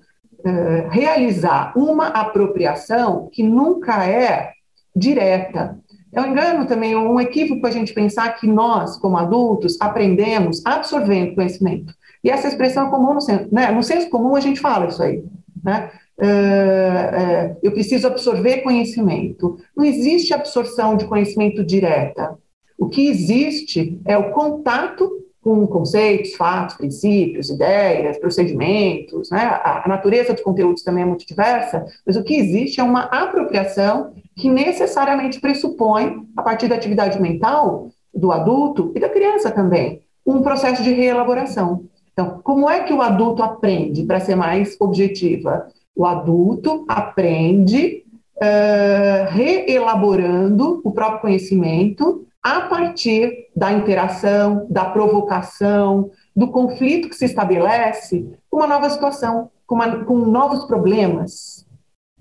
realizar 0.88 1.72
uma 1.76 2.08
apropriação 2.08 3.28
que 3.32 3.42
nunca 3.42 4.06
é 4.06 4.52
direta. 4.98 5.78
É 6.12 6.20
um 6.20 6.26
engano 6.26 6.66
também, 6.66 6.96
um 6.96 7.20
equívoco 7.20 7.66
a 7.66 7.70
gente 7.70 7.92
pensar 7.92 8.30
que 8.30 8.46
nós, 8.46 8.96
como 8.96 9.16
adultos, 9.16 9.76
aprendemos 9.80 10.64
absorvendo 10.64 11.34
conhecimento. 11.34 11.92
E 12.24 12.30
essa 12.30 12.48
expressão 12.48 12.88
é 12.88 12.90
comum 12.90 13.14
no 13.14 13.20
senso, 13.20 13.48
né? 13.52 13.70
No 13.70 13.82
senso 13.82 14.08
comum 14.10 14.34
a 14.34 14.40
gente 14.40 14.58
fala 14.58 14.86
isso 14.86 15.02
aí, 15.02 15.22
né? 15.62 15.90
Uh, 16.18 16.24
uh, 16.24 17.56
eu 17.62 17.70
preciso 17.70 18.06
absorver 18.08 18.62
conhecimento. 18.62 19.58
Não 19.76 19.84
existe 19.84 20.34
absorção 20.34 20.96
de 20.96 21.06
conhecimento 21.06 21.64
direta. 21.64 22.36
O 22.76 22.88
que 22.88 23.08
existe 23.08 24.00
é 24.04 24.16
o 24.16 24.30
contato 24.30 25.08
com 25.40 25.66
conceitos, 25.66 26.34
fatos, 26.34 26.76
princípios, 26.76 27.50
ideias, 27.50 28.18
procedimentos, 28.18 29.30
né? 29.30 29.42
A, 29.42 29.84
a 29.84 29.88
natureza 29.88 30.32
dos 30.32 30.42
conteúdos 30.42 30.82
também 30.82 31.04
é 31.04 31.06
muito 31.06 31.26
diversa, 31.26 31.84
mas 32.04 32.16
o 32.16 32.24
que 32.24 32.34
existe 32.34 32.80
é 32.80 32.82
uma 32.82 33.02
apropriação 33.04 34.12
que 34.38 34.48
necessariamente 34.48 35.40
pressupõe, 35.40 36.24
a 36.36 36.42
partir 36.42 36.68
da 36.68 36.76
atividade 36.76 37.20
mental 37.20 37.88
do 38.14 38.30
adulto 38.30 38.92
e 38.94 39.00
da 39.00 39.08
criança 39.08 39.50
também, 39.50 40.02
um 40.24 40.40
processo 40.42 40.82
de 40.82 40.92
reelaboração. 40.92 41.84
Então, 42.12 42.40
como 42.42 42.70
é 42.70 42.84
que 42.84 42.92
o 42.92 43.02
adulto 43.02 43.42
aprende, 43.42 44.04
para 44.04 44.20
ser 44.20 44.36
mais 44.36 44.76
objetiva? 44.80 45.66
O 45.94 46.06
adulto 46.06 46.84
aprende 46.88 48.04
uh, 48.36 49.30
reelaborando 49.30 50.80
o 50.84 50.92
próprio 50.92 51.20
conhecimento 51.20 52.24
a 52.42 52.62
partir 52.62 53.48
da 53.54 53.72
interação, 53.72 54.66
da 54.70 54.84
provocação, 54.84 56.10
do 56.34 56.48
conflito 56.48 57.08
que 57.08 57.16
se 57.16 57.24
estabelece 57.24 58.26
com 58.48 58.58
uma 58.58 58.66
nova 58.66 58.88
situação, 58.88 59.50
com, 59.66 59.74
uma, 59.74 60.04
com 60.04 60.16
novos 60.16 60.64
problemas 60.64 61.67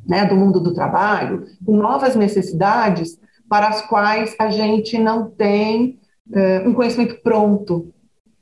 né, 0.07 0.25
do 0.25 0.35
mundo 0.35 0.59
do 0.59 0.73
trabalho, 0.73 1.45
com 1.65 1.75
novas 1.75 2.15
necessidades 2.15 3.19
para 3.49 3.67
as 3.67 3.81
quais 3.81 4.35
a 4.39 4.49
gente 4.49 4.97
não 4.97 5.29
tem 5.29 5.99
uh, 6.29 6.67
um 6.67 6.73
conhecimento 6.73 7.21
pronto, 7.21 7.93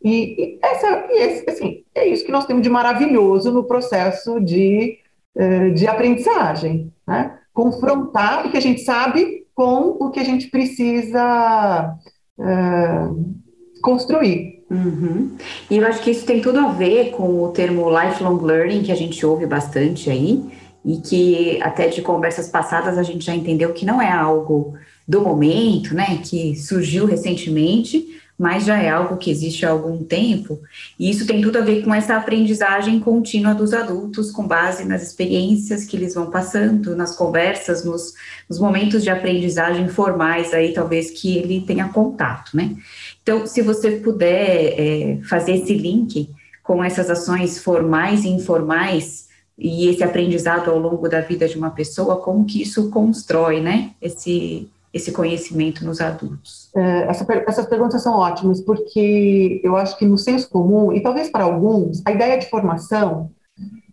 e, 0.07 0.59
essa, 0.61 1.07
esse, 1.09 1.49
assim, 1.49 1.83
é 1.95 2.07
isso 2.07 2.23
que 2.23 2.31
nós 2.31 2.45
temos 2.45 2.61
de 2.61 2.69
maravilhoso 2.69 3.51
no 3.51 3.63
processo 3.63 4.39
de, 4.39 4.99
eh, 5.35 5.71
de 5.71 5.87
aprendizagem, 5.87 6.93
né? 7.07 7.39
confrontar 7.51 8.45
o 8.45 8.51
que 8.51 8.57
a 8.57 8.61
gente 8.61 8.81
sabe 8.81 9.47
com 9.55 9.97
o 9.99 10.11
que 10.11 10.19
a 10.19 10.23
gente 10.23 10.47
precisa 10.51 11.95
uh, 12.37 13.33
construir. 13.81 14.63
Uhum. 14.69 15.35
E 15.71 15.77
eu 15.77 15.87
acho 15.87 16.03
que 16.03 16.11
isso 16.11 16.25
tem 16.25 16.39
tudo 16.39 16.59
a 16.59 16.67
ver 16.67 17.09
com 17.11 17.41
o 17.41 17.49
termo 17.49 17.89
lifelong 17.89 18.43
learning, 18.43 18.83
que 18.83 18.91
a 18.91 18.95
gente 18.95 19.25
ouve 19.25 19.47
bastante 19.47 20.11
aí, 20.11 20.43
e 20.85 20.97
que 20.97 21.61
até 21.61 21.87
de 21.87 22.01
conversas 22.01 22.47
passadas 22.47 22.97
a 22.97 23.03
gente 23.03 23.25
já 23.25 23.35
entendeu 23.35 23.73
que 23.73 23.85
não 23.85 24.01
é 24.01 24.11
algo 24.11 24.75
do 25.07 25.21
momento, 25.21 25.93
né, 25.93 26.19
que 26.23 26.55
surgiu 26.55 27.05
recentemente, 27.05 28.21
mas 28.37 28.65
já 28.65 28.81
é 28.81 28.89
algo 28.89 29.17
que 29.17 29.31
existe 29.31 29.65
há 29.65 29.69
algum 29.69 30.03
tempo, 30.03 30.59
e 30.99 31.09
isso 31.09 31.25
tem 31.25 31.41
tudo 31.41 31.57
a 31.57 31.61
ver 31.61 31.83
com 31.83 31.93
essa 31.93 32.17
aprendizagem 32.17 32.99
contínua 32.99 33.55
dos 33.55 33.73
adultos, 33.73 34.29
com 34.29 34.45
base 34.45 34.83
nas 34.83 35.01
experiências 35.01 35.85
que 35.85 35.95
eles 35.95 36.13
vão 36.13 36.29
passando, 36.29 36.95
nas 36.95 37.15
conversas, 37.15 37.85
nos, 37.85 38.13
nos 38.49 38.59
momentos 38.59 39.03
de 39.03 39.09
aprendizagem 39.09 39.87
formais 39.87 40.53
aí, 40.53 40.73
talvez 40.73 41.11
que 41.11 41.37
ele 41.37 41.61
tenha 41.61 41.87
contato, 41.87 42.57
né? 42.57 42.75
Então, 43.23 43.47
se 43.47 43.61
você 43.61 43.91
puder 43.91 44.75
é, 44.77 45.19
fazer 45.23 45.53
esse 45.53 45.73
link 45.73 46.29
com 46.61 46.83
essas 46.83 47.09
ações 47.09 47.57
formais 47.59 48.25
e 48.25 48.27
informais, 48.27 49.24
e 49.57 49.87
esse 49.87 50.03
aprendizado 50.03 50.69
ao 50.69 50.77
longo 50.77 51.07
da 51.07 51.21
vida 51.21 51.47
de 51.47 51.57
uma 51.57 51.71
pessoa, 51.71 52.17
como 52.17 52.45
que 52.45 52.61
isso 52.61 52.89
constrói, 52.89 53.61
né, 53.61 53.91
esse, 54.01 54.69
esse 54.93 55.11
conhecimento 55.11 55.85
nos 55.85 56.01
adultos? 56.01 56.69
É, 56.75 57.03
essa, 57.07 57.25
essas 57.47 57.65
perguntas 57.65 58.01
são 58.01 58.13
ótimas, 58.17 58.59
porque 58.59 59.61
eu 59.63 59.77
acho 59.77 59.97
que 59.97 60.05
no 60.05 60.17
senso 60.17 60.49
comum, 60.49 60.91
e 60.91 61.01
talvez 61.01 61.29
para 61.29 61.45
alguns, 61.45 62.01
a 62.05 62.11
ideia 62.11 62.37
de 62.37 62.49
formação 62.49 63.31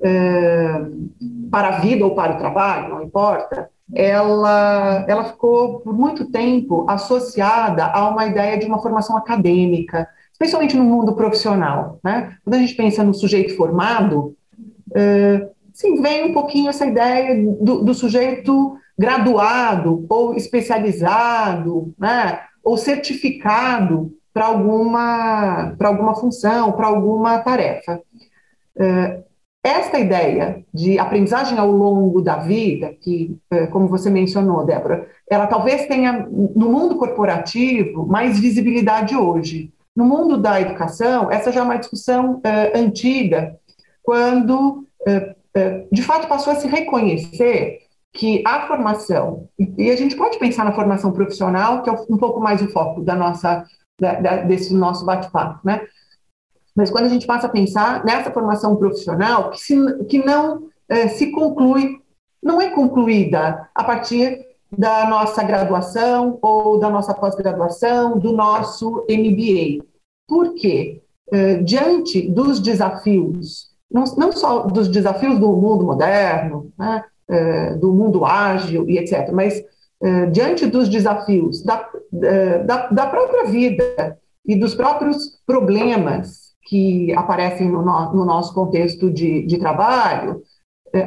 é, 0.03 0.83
para 1.51 1.69
a 1.69 1.81
vida 1.81 2.05
ou 2.05 2.15
para 2.15 2.35
o 2.35 2.39
trabalho, 2.39 2.95
não 2.95 3.03
importa, 3.05 3.71
ela, 3.95 5.05
ela 5.07 5.25
ficou 5.25 5.81
por 5.81 5.95
muito 5.95 6.31
tempo 6.31 6.87
associada 6.89 7.85
a 7.85 8.09
uma 8.09 8.27
ideia 8.27 8.59
de 8.59 8.67
uma 8.67 8.81
formação 8.81 9.17
acadêmica, 9.17 10.09
especialmente 10.33 10.77
no 10.77 10.85
mundo 10.85 11.15
profissional. 11.15 12.01
Né? 12.03 12.37
Quando 12.43 12.55
a 12.55 12.59
gente 12.59 12.75
pensa 12.75 13.05
no 13.05 13.15
sujeito 13.15 13.57
formado, 13.57 14.35
é, 14.95 15.49
sim, 15.73 16.01
vem 16.01 16.25
um 16.25 16.33
pouquinho 16.33 16.69
essa 16.69 16.87
ideia 16.87 17.35
do, 17.61 17.83
do 17.83 17.95
sujeito 17.95 18.77
graduado 18.99 20.05
ou 20.09 20.35
especializado, 20.35 21.95
né, 21.99 22.41
ou 22.63 22.77
certificado 22.77 24.13
para 24.33 24.47
alguma, 24.47 25.75
para 25.77 25.89
alguma 25.89 26.15
função, 26.15 26.73
para 26.73 26.87
alguma 26.87 27.39
tarefa. 27.39 28.01
É, 28.79 29.23
esta 29.65 29.99
ideia 29.99 30.65
de 30.75 30.99
aprendizagem 30.99 31.57
ao 31.57 31.71
longo 31.71 32.21
da 32.21 32.37
vida, 32.37 32.95
que, 33.01 33.37
é, 33.51 33.67
como 33.67 33.87
você 33.87 34.11
mencionou, 34.11 34.65
Débora, 34.65 35.07
ela 35.31 35.47
talvez 35.47 35.87
tenha, 35.87 36.27
no 36.29 36.69
mundo 36.69 36.97
corporativo, 36.97 38.07
mais 38.07 38.41
visibilidade 38.41 39.17
hoje. 39.17 39.73
No 39.95 40.05
mundo 40.05 40.37
da 40.37 40.61
educação, 40.61 41.31
essa 41.31 41.53
já 41.53 41.61
é 41.61 41.65
uma 41.65 41.77
discussão 41.77 42.37
uh, 42.37 42.77
antiga, 42.79 43.57
quando, 44.03 44.85
de 45.91 46.03
fato, 46.03 46.29
passou 46.29 46.53
a 46.53 46.57
se 46.57 46.67
reconhecer 46.67 47.81
que 48.13 48.43
a 48.47 48.67
formação, 48.67 49.49
e 49.59 49.91
a 49.91 49.97
gente 49.97 50.17
pode 50.17 50.39
pensar 50.39 50.65
na 50.65 50.73
formação 50.73 51.13
profissional, 51.13 51.83
que 51.83 51.89
é 51.89 51.93
um 51.93 52.19
pouco 52.19 52.41
mais 52.41 52.61
o 52.61 52.69
foco 52.69 53.01
da 53.01 53.15
nossa, 53.15 53.65
da, 53.99 54.21
da, 54.21 54.37
desse 54.43 54.75
nosso 54.75 55.05
bate-papo, 55.05 55.61
né? 55.65 55.87
Mas 56.75 56.91
quando 56.91 57.07
a 57.07 57.09
gente 57.09 57.27
passa 57.27 57.47
a 57.47 57.51
pensar 57.51 58.05
nessa 58.05 58.31
formação 58.31 58.77
profissional, 58.77 59.51
que, 59.51 59.59
se, 59.61 60.05
que 60.05 60.19
não 60.19 60.69
é, 60.89 61.09
se 61.09 61.31
conclui, 61.31 62.01
não 62.43 62.61
é 62.61 62.71
concluída 62.71 63.69
a 63.75 63.85
partir 63.85 64.41
da 64.77 65.09
nossa 65.09 65.43
graduação 65.43 66.39
ou 66.41 66.79
da 66.79 66.89
nossa 66.89 67.13
pós-graduação, 67.13 68.19
do 68.19 68.33
nosso 68.33 69.07
MBA. 69.09 69.85
Por 70.27 70.55
quê? 70.55 71.03
É, 71.31 71.57
diante 71.63 72.23
dos 72.29 72.59
desafios, 72.59 73.72
não, 73.93 74.05
não 74.17 74.33
só 74.33 74.61
dos 74.61 74.89
desafios 74.89 75.39
do 75.39 75.53
mundo 75.53 75.85
moderno, 75.85 76.73
né, 76.79 77.05
é, 77.29 77.75
do 77.75 77.93
mundo 77.93 78.25
ágil 78.25 78.89
e 78.89 78.99
etc. 78.99 79.31
Mas, 79.33 79.63
é, 80.03 80.27
diante 80.27 80.67
dos 80.67 80.89
desafios 80.89 81.63
da, 81.63 81.89
é, 82.23 82.59
da, 82.59 82.89
da, 82.89 83.07
própria 83.07 83.45
vida 83.45 84.19
e 84.47 84.57
dos 84.57 84.75
próprios 84.75 85.41
problemas 85.47 86.53
que 86.65 87.13
aparecem 87.15 87.69
no, 87.69 87.83
no, 87.83 88.13
no 88.13 88.25
nosso 88.25 88.55
contexto 88.55 89.11
de, 89.11 89.47
de 89.47 89.59
trabalho, 89.59 90.43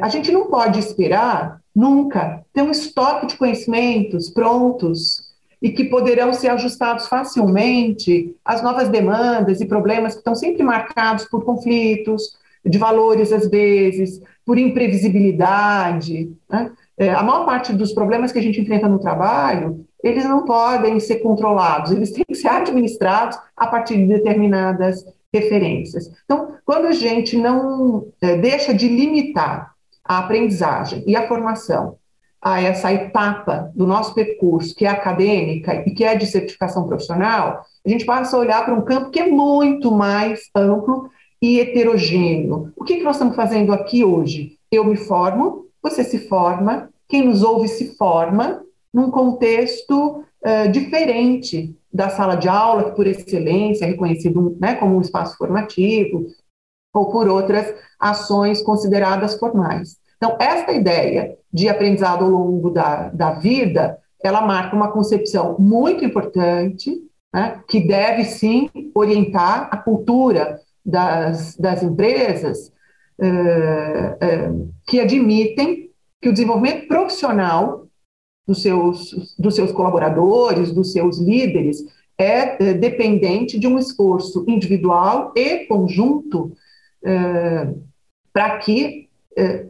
a 0.00 0.08
gente 0.08 0.32
não 0.32 0.48
pode 0.48 0.80
esperar 0.80 1.60
nunca 1.74 2.44
ter 2.52 2.62
um 2.62 2.70
estoque 2.70 3.26
de 3.26 3.36
conhecimentos 3.36 4.30
prontos 4.30 5.26
e 5.60 5.70
que 5.70 5.84
poderão 5.84 6.32
ser 6.32 6.48
ajustados 6.48 7.06
facilmente 7.06 8.34
às 8.44 8.62
novas 8.62 8.88
demandas 8.88 9.60
e 9.60 9.66
problemas 9.66 10.14
que 10.14 10.18
estão 10.18 10.34
sempre 10.34 10.62
marcados 10.62 11.24
por 11.26 11.44
conflitos, 11.44 12.36
de 12.66 12.78
valores, 12.78 13.32
às 13.32 13.48
vezes, 13.48 14.20
por 14.44 14.58
imprevisibilidade. 14.58 16.30
Né? 16.48 16.70
É, 16.98 17.10
a 17.10 17.22
maior 17.22 17.44
parte 17.44 17.72
dos 17.72 17.92
problemas 17.92 18.32
que 18.32 18.38
a 18.38 18.42
gente 18.42 18.60
enfrenta 18.60 18.88
no 18.88 18.98
trabalho, 18.98 19.84
eles 20.02 20.24
não 20.24 20.44
podem 20.44 21.00
ser 21.00 21.16
controlados, 21.16 21.90
eles 21.90 22.12
têm 22.12 22.24
que 22.26 22.34
ser 22.34 22.48
administrados 22.48 23.38
a 23.56 23.66
partir 23.66 23.96
de 23.96 24.06
determinadas 24.06 25.04
referências. 25.32 26.10
Então, 26.24 26.54
quando 26.64 26.86
a 26.86 26.92
gente 26.92 27.36
não 27.36 28.06
é, 28.20 28.36
deixa 28.36 28.72
de 28.72 28.88
limitar 28.88 29.74
a 30.04 30.18
aprendizagem 30.18 31.02
e 31.06 31.16
a 31.16 31.26
formação 31.26 31.96
a 32.40 32.60
essa 32.62 32.92
etapa 32.92 33.72
do 33.74 33.86
nosso 33.86 34.14
percurso, 34.14 34.74
que 34.74 34.86
é 34.86 34.88
acadêmica 34.88 35.82
e 35.86 35.90
que 35.90 36.04
é 36.04 36.14
de 36.14 36.26
certificação 36.26 36.86
profissional, 36.86 37.64
a 37.84 37.88
gente 37.88 38.04
passa 38.04 38.36
a 38.36 38.40
olhar 38.40 38.64
para 38.64 38.74
um 38.74 38.82
campo 38.82 39.10
que 39.10 39.18
é 39.18 39.26
muito 39.26 39.90
mais 39.90 40.42
amplo 40.54 41.10
e 41.40 41.60
heterogêneo. 41.60 42.72
O 42.76 42.84
que, 42.84 42.96
que 42.96 43.02
nós 43.02 43.16
estamos 43.16 43.36
fazendo 43.36 43.72
aqui 43.72 44.04
hoje? 44.04 44.58
Eu 44.70 44.84
me 44.84 44.96
formo, 44.96 45.66
você 45.82 46.02
se 46.02 46.28
forma, 46.28 46.90
quem 47.08 47.24
nos 47.26 47.42
ouve 47.42 47.68
se 47.68 47.96
forma 47.96 48.62
num 48.92 49.10
contexto 49.10 50.24
uh, 50.44 50.70
diferente 50.70 51.76
da 51.92 52.08
sala 52.08 52.34
de 52.34 52.48
aula, 52.48 52.84
que 52.84 52.96
por 52.96 53.06
excelência 53.06 53.84
é 53.84 53.88
reconhecido 53.88 54.56
né, 54.60 54.74
como 54.74 54.96
um 54.96 55.00
espaço 55.00 55.36
formativo, 55.36 56.26
ou 56.94 57.10
por 57.10 57.28
outras 57.28 57.74
ações 57.98 58.62
consideradas 58.62 59.38
formais. 59.38 59.96
Então, 60.16 60.36
esta 60.40 60.72
ideia 60.72 61.36
de 61.52 61.68
aprendizado 61.68 62.24
ao 62.24 62.30
longo 62.30 62.70
da, 62.70 63.08
da 63.10 63.32
vida, 63.32 63.98
ela 64.22 64.40
marca 64.40 64.74
uma 64.74 64.90
concepção 64.90 65.56
muito 65.58 66.04
importante, 66.04 67.02
né, 67.32 67.60
que 67.68 67.86
deve 67.86 68.24
sim 68.24 68.70
orientar 68.94 69.68
a 69.70 69.76
cultura 69.76 70.60
das, 70.86 71.56
das 71.56 71.82
empresas 71.82 72.72
uh, 73.18 74.52
uh, 74.52 74.74
que 74.86 75.00
admitem 75.00 75.90
que 76.22 76.28
o 76.28 76.32
desenvolvimento 76.32 76.86
profissional 76.86 77.86
dos 78.46 78.62
seus, 78.62 79.34
dos 79.36 79.56
seus 79.56 79.72
colaboradores, 79.72 80.72
dos 80.72 80.92
seus 80.92 81.18
líderes, 81.18 81.84
é, 82.16 82.70
é 82.70 82.74
dependente 82.74 83.58
de 83.58 83.66
um 83.66 83.78
esforço 83.78 84.44
individual 84.46 85.32
e 85.36 85.66
conjunto 85.66 86.52
para 88.32 88.58
que 88.58 89.08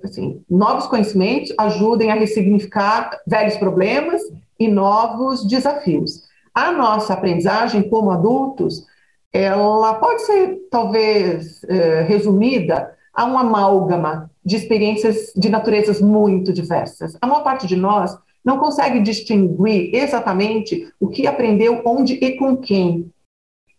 assim, 0.03 0.43
novos 0.49 0.87
conhecimentos 0.87 1.53
ajudem 1.59 2.11
a 2.11 2.15
ressignificar 2.15 3.11
velhos 3.27 3.57
problemas 3.57 4.23
e 4.59 4.69
novos 4.69 5.47
desafios. 5.47 6.23
A 6.55 6.73
nossa 6.73 7.13
aprendizagem 7.13 7.89
como 7.89 8.11
adultos, 8.11 8.87
ela 9.33 9.95
pode 9.95 10.23
ser 10.23 10.59
talvez 10.71 11.63
é, 11.65 12.03
resumida 12.03 12.95
a 13.13 13.25
um 13.25 13.39
amálgama 13.39 14.31
de 14.45 14.57
experiências 14.57 15.33
de 15.35 15.49
naturezas 15.49 16.01
muito 16.01 16.53
diversas. 16.53 17.17
A 17.21 17.27
maior 17.27 17.43
parte 17.43 17.67
de 17.67 17.77
nós 17.77 18.17
não 18.45 18.59
consegue 18.59 19.01
distinguir 19.01 19.95
exatamente 19.95 20.89
o 21.01 21.09
que 21.09 21.27
aprendeu 21.27 21.83
onde 21.85 22.15
e 22.15 22.37
com 22.37 22.57
quem. 22.57 23.11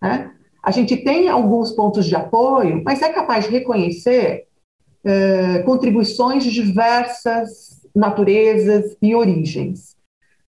Né? 0.01 0.32
A 0.62 0.72
gente 0.72 0.98
tem 0.98 1.30
alguns 1.30 1.72
pontos 1.72 2.06
de 2.06 2.16
apoio, 2.16 2.82
mas 2.84 3.01
é 3.01 3.10
capaz 3.10 3.46
de 3.46 3.51
reconhecer 3.51 4.48
eh, 5.06 5.60
contribuições 5.60 6.44
de 6.44 6.51
diversas 6.51 7.88
naturezas 7.96 8.98
e 9.01 9.16
origens. 9.16 9.97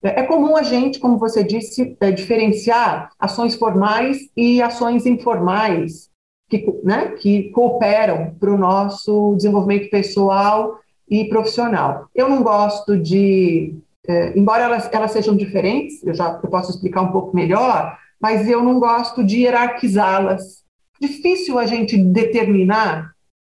É 0.03 0.23
comum 0.25 0.57
a 0.57 0.63
gente, 0.63 0.99
como 0.99 1.19
você 1.19 1.45
disse, 1.45 1.97
é, 2.01 2.11
diferenciar 2.11 3.11
ações 3.19 3.55
formais 3.55 4.19
e 4.37 4.61
ações 4.61 5.07
informais 5.07 6.11
que, 6.49 6.67
né, 6.83 7.13
que 7.13 7.51
cooperam 7.51 8.35
para 8.39 8.53
o 8.53 8.59
nosso 8.59 9.35
desenvolvimento 9.37 9.89
pessoal 9.91 10.79
e 11.09 11.29
profissional. 11.29 12.09
Eu 12.15 12.29
não 12.29 12.43
gosto 12.43 12.99
de 12.99 13.77
é, 14.07 14.37
embora 14.37 14.65
elas, 14.65 14.89
elas 14.93 15.13
sejam 15.13 15.37
diferentes, 15.37 16.03
eu 16.05 16.15
já 16.15 16.41
eu 16.43 16.51
posso 16.51 16.71
explicar 16.71 17.03
um 17.03 17.13
pouco 17.13 17.35
melhor, 17.35 17.97
mas 18.21 18.49
eu 18.49 18.63
não 18.63 18.81
gosto 18.81 19.23
de 19.23 19.43
hierarquizá-las. 19.43 20.63
Difícil 21.01 21.59
a 21.59 21.67
gente 21.67 21.97
determinar 21.97 23.13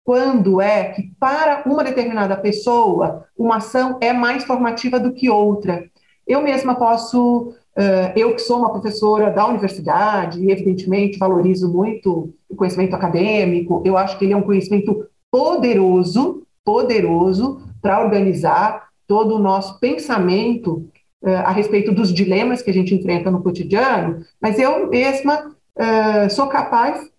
quando 0.05 0.59
é 0.59 0.85
que, 0.91 1.13
para 1.17 1.63
uma 1.65 1.83
determinada 1.83 2.35
pessoa, 2.35 3.25
uma 3.37 3.57
ação 3.57 3.97
é 4.01 4.11
mais 4.11 4.43
formativa 4.43 4.99
do 4.99 5.13
que 5.13 5.29
outra. 5.29 5.89
Eu 6.27 6.41
mesma 6.41 6.75
posso, 6.75 7.53
uh, 7.77 8.13
eu 8.15 8.33
que 8.33 8.41
sou 8.41 8.59
uma 8.59 8.71
professora 8.71 9.29
da 9.29 9.47
universidade, 9.47 10.49
evidentemente 10.49 11.17
valorizo 11.17 11.71
muito 11.71 12.33
o 12.49 12.55
conhecimento 12.55 12.95
acadêmico, 12.95 13.81
eu 13.85 13.97
acho 13.97 14.17
que 14.17 14.25
ele 14.25 14.33
é 14.33 14.37
um 14.37 14.43
conhecimento 14.43 15.05
poderoso, 15.31 16.43
poderoso 16.63 17.61
para 17.81 18.03
organizar 18.03 18.89
todo 19.07 19.35
o 19.35 19.39
nosso 19.39 19.79
pensamento 19.79 20.89
uh, 21.23 21.29
a 21.45 21.51
respeito 21.51 21.91
dos 21.91 22.13
dilemas 22.13 22.61
que 22.61 22.69
a 22.69 22.73
gente 22.73 22.95
enfrenta 22.95 23.29
no 23.29 23.43
cotidiano, 23.43 24.23
mas 24.41 24.57
eu 24.59 24.89
mesma 24.89 25.51
uh, 25.77 26.29
sou 26.29 26.47
capaz 26.47 27.11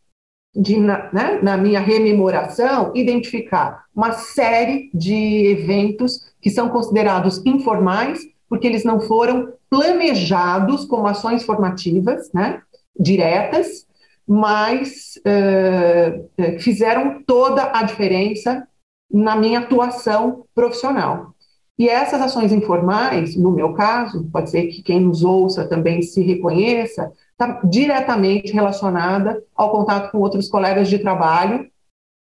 de, 0.55 0.79
na, 0.79 1.13
né, 1.13 1.41
na 1.43 1.57
minha 1.57 1.81
rememoração, 1.81 2.93
identificar 2.95 3.85
uma 3.95 4.13
série 4.13 4.91
de 4.95 5.47
eventos 5.47 6.33
que 6.41 6.49
são 6.51 6.69
considerados 6.69 7.45
informais, 7.45 8.21
porque 8.55 8.69
eles 8.69 8.85
não 8.85 9.01
foram 9.01 9.53
planejados 9.69 10.85
como 10.85 11.09
ações 11.09 11.43
formativas, 11.43 12.31
né, 12.33 12.63
diretas, 12.97 13.85
mas 14.25 15.19
uh, 15.27 16.61
fizeram 16.61 17.21
toda 17.27 17.77
a 17.77 17.83
diferença 17.83 18.65
na 19.11 19.35
minha 19.35 19.59
atuação 19.59 20.45
profissional. 20.55 21.35
E 21.77 21.89
essas 21.89 22.23
ações 22.23 22.53
informais, 22.53 23.35
no 23.35 23.51
meu 23.51 23.75
caso, 23.75 24.31
pode 24.31 24.51
ser 24.51 24.69
que 24.69 24.85
quem 24.85 25.01
nos 25.01 25.25
ouça 25.25 25.67
também 25.67 26.01
se 26.01 26.23
reconheça, 26.23 27.13
está 27.33 27.61
diretamente 27.65 28.53
relacionada 28.53 29.43
ao 29.57 29.73
contato 29.73 30.13
com 30.13 30.19
outros 30.19 30.49
colegas 30.49 30.89
de 30.89 31.01
trabalho 31.01 31.69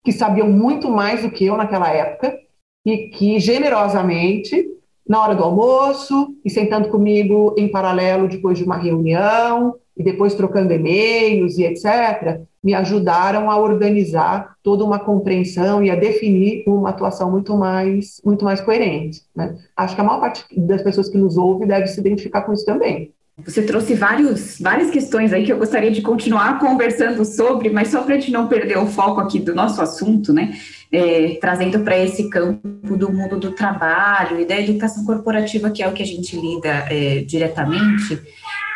que 0.05 0.13
sabiam 0.13 0.49
muito 0.49 0.89
mais 0.89 1.23
do 1.23 1.29
que 1.29 1.45
eu 1.47 1.57
naquela 1.57 1.89
época 1.89 2.39
e 2.85 3.09
que 3.09 3.37
generosamente, 3.37 4.65
na 5.11 5.21
hora 5.21 5.35
do 5.35 5.43
almoço 5.43 6.33
e 6.43 6.49
sentando 6.49 6.87
comigo 6.87 7.53
em 7.57 7.69
paralelo 7.69 8.29
depois 8.29 8.57
de 8.57 8.63
uma 8.63 8.77
reunião 8.77 9.75
e 9.97 10.01
depois 10.01 10.33
trocando 10.33 10.71
e-mails 10.71 11.57
e 11.57 11.65
etc., 11.65 12.39
me 12.63 12.73
ajudaram 12.73 13.51
a 13.51 13.57
organizar 13.59 14.55
toda 14.63 14.85
uma 14.85 14.99
compreensão 14.99 15.83
e 15.83 15.91
a 15.91 15.95
definir 15.95 16.63
uma 16.65 16.91
atuação 16.91 17.29
muito 17.29 17.57
mais, 17.57 18.21
muito 18.23 18.45
mais 18.45 18.61
coerente. 18.61 19.21
Né? 19.35 19.57
Acho 19.75 19.95
que 19.95 20.01
a 20.01 20.03
maior 20.05 20.21
parte 20.21 20.45
das 20.57 20.81
pessoas 20.81 21.09
que 21.09 21.17
nos 21.17 21.37
ouve 21.37 21.65
deve 21.65 21.87
se 21.87 21.99
identificar 21.99 22.43
com 22.43 22.53
isso 22.53 22.63
também. 22.63 23.11
Você 23.37 23.63
trouxe 23.63 23.95
vários, 23.95 24.59
várias 24.59 24.91
questões 24.91 25.33
aí 25.33 25.45
que 25.45 25.51
eu 25.51 25.57
gostaria 25.57 25.89
de 25.89 26.01
continuar 26.01 26.59
conversando 26.59 27.25
sobre, 27.25 27.69
mas 27.69 27.87
só 27.87 28.03
para 28.03 28.15
a 28.15 28.19
gente 28.19 28.31
não 28.31 28.47
perder 28.47 28.77
o 28.77 28.85
foco 28.85 29.19
aqui 29.19 29.39
do 29.39 29.55
nosso 29.55 29.81
assunto, 29.81 30.31
né? 30.33 30.53
É, 30.91 31.37
trazendo 31.39 31.79
para 31.79 31.97
esse 31.97 32.29
campo 32.29 32.97
do 32.97 33.11
mundo 33.11 33.39
do 33.39 33.51
trabalho 33.51 34.39
e 34.39 34.45
da 34.45 34.59
educação 34.59 35.05
corporativa, 35.05 35.71
que 35.71 35.81
é 35.81 35.87
o 35.87 35.93
que 35.93 36.03
a 36.03 36.05
gente 36.05 36.35
lida 36.35 36.85
é, 36.89 37.19
diretamente. 37.21 38.21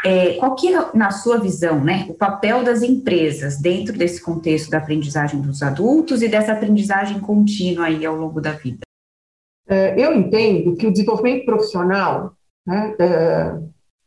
É, 0.06 0.34
qual 0.34 0.56
que 0.56 0.74
é, 0.74 0.86
na 0.94 1.12
sua 1.12 1.38
visão, 1.38 1.84
né, 1.84 2.06
o 2.08 2.13
papel 2.13 2.63
das 2.63 2.84
empresas 2.84 3.58
dentro 3.58 3.98
desse 3.98 4.22
contexto 4.22 4.70
da 4.70 4.78
aprendizagem 4.78 5.41
dos 5.41 5.62
adultos 5.62 6.22
e 6.22 6.28
dessa 6.28 6.54
aprendizagem 6.54 7.20
contínua 7.20 7.88
aí 7.88 8.06
ao 8.06 8.15
longo 8.15 8.39
da 8.39 8.52
vida? 8.52 8.82
É, 9.68 10.00
eu 10.00 10.13
entendo 10.13 10.76
que 10.76 10.86
o 10.86 10.91
desenvolvimento 10.91 11.44
profissional 11.44 12.34
né, 12.65 12.96
é, 13.00 13.60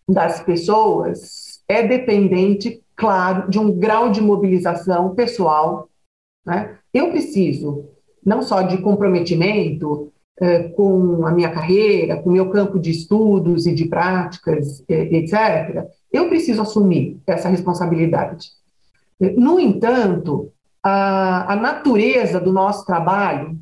das 0.08 0.40
pessoas 0.40 1.60
é 1.68 1.86
dependente, 1.86 2.82
claro, 2.96 3.50
de 3.50 3.58
um 3.58 3.70
grau 3.70 4.10
de 4.10 4.20
mobilização 4.20 5.14
pessoal. 5.14 5.88
Né? 6.46 6.78
Eu 6.92 7.10
preciso 7.10 7.84
não 8.24 8.42
só 8.42 8.62
de 8.62 8.78
comprometimento 8.78 10.12
é, 10.40 10.64
com 10.70 11.26
a 11.26 11.32
minha 11.32 11.50
carreira, 11.50 12.16
com 12.22 12.30
o 12.30 12.32
meu 12.32 12.50
campo 12.50 12.78
de 12.78 12.90
estudos 12.90 13.66
e 13.66 13.74
de 13.74 13.86
práticas, 13.86 14.84
é, 14.88 15.16
etc., 15.16 15.86
eu 16.12 16.28
preciso 16.28 16.62
assumir 16.62 17.20
essa 17.26 17.48
responsabilidade. 17.48 18.50
No 19.36 19.58
entanto, 19.58 20.50
a, 20.82 21.52
a 21.52 21.56
natureza 21.56 22.40
do 22.40 22.52
nosso 22.52 22.86
trabalho 22.86 23.58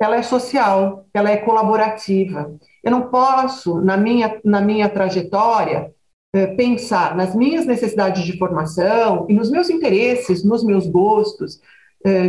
ela 0.00 0.16
é 0.16 0.22
social, 0.22 1.06
ela 1.12 1.30
é 1.30 1.36
colaborativa. 1.36 2.54
Eu 2.84 2.90
não 2.90 3.08
posso, 3.08 3.80
na 3.80 3.96
minha, 3.96 4.38
na 4.44 4.60
minha 4.60 4.88
trajetória, 4.88 5.92
é, 6.34 6.48
pensar 6.48 7.16
nas 7.16 7.34
minhas 7.34 7.64
necessidades 7.64 8.22
de 8.24 8.36
formação 8.36 9.26
e 9.28 9.34
nos 9.34 9.50
meus 9.50 9.70
interesses, 9.70 10.44
nos 10.44 10.64
meus 10.64 10.86
gostos, 10.86 11.60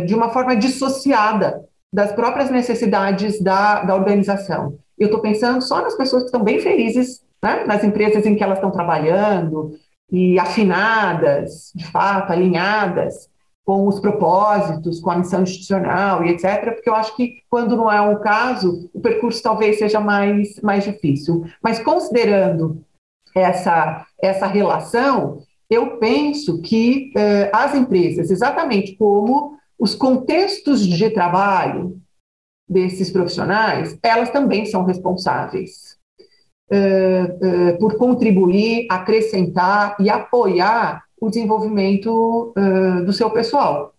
de 0.06 0.14
uma 0.14 0.30
forma 0.30 0.56
dissociada 0.56 1.62
das 1.92 2.10
próprias 2.10 2.48
necessidades 2.48 3.38
da, 3.42 3.82
da 3.82 3.94
organização. 3.94 4.78
Eu 4.98 5.08
estou 5.08 5.20
pensando 5.20 5.60
só 5.60 5.82
nas 5.82 5.94
pessoas 5.94 6.22
que 6.22 6.28
estão 6.28 6.42
bem 6.42 6.58
felizes 6.60 7.22
né, 7.42 7.64
nas 7.64 7.84
empresas 7.84 8.24
em 8.26 8.34
que 8.34 8.42
elas 8.42 8.58
estão 8.58 8.70
trabalhando 8.70 9.78
e 10.10 10.38
afinadas, 10.38 11.72
de 11.74 11.86
fato, 11.86 12.32
alinhadas 12.32 13.28
com 13.66 13.88
os 13.88 13.98
propósitos, 13.98 15.00
com 15.00 15.10
a 15.10 15.18
missão 15.18 15.42
institucional 15.42 16.24
e 16.24 16.30
etc., 16.30 16.72
porque 16.72 16.88
eu 16.88 16.94
acho 16.94 17.16
que 17.16 17.42
quando 17.50 17.76
não 17.76 17.90
é 17.90 18.00
um 18.00 18.20
caso, 18.20 18.88
o 18.94 19.00
percurso 19.00 19.42
talvez 19.42 19.78
seja 19.78 19.98
mais, 19.98 20.60
mais 20.60 20.84
difícil. 20.84 21.44
Mas 21.60 21.80
considerando 21.80 22.80
essa, 23.34 24.06
essa 24.22 24.46
relação, 24.46 25.42
eu 25.68 25.98
penso 25.98 26.62
que 26.62 27.10
eh, 27.16 27.50
as 27.52 27.74
empresas, 27.74 28.30
exatamente 28.30 28.94
como 28.94 29.58
os 29.76 29.96
contextos 29.96 30.86
de 30.86 31.10
trabalho 31.10 32.00
desses 32.68 33.10
profissionais, 33.10 33.98
elas 34.00 34.30
também 34.30 34.64
são 34.64 34.84
responsáveis 34.84 35.98
eh, 36.70 37.36
eh, 37.42 37.72
por 37.80 37.96
contribuir, 37.96 38.86
acrescentar 38.88 39.96
e 39.98 40.08
apoiar 40.08 41.05
o 41.20 41.28
desenvolvimento 41.28 42.52
do 43.04 43.12
seu 43.12 43.30
pessoal. 43.30 43.94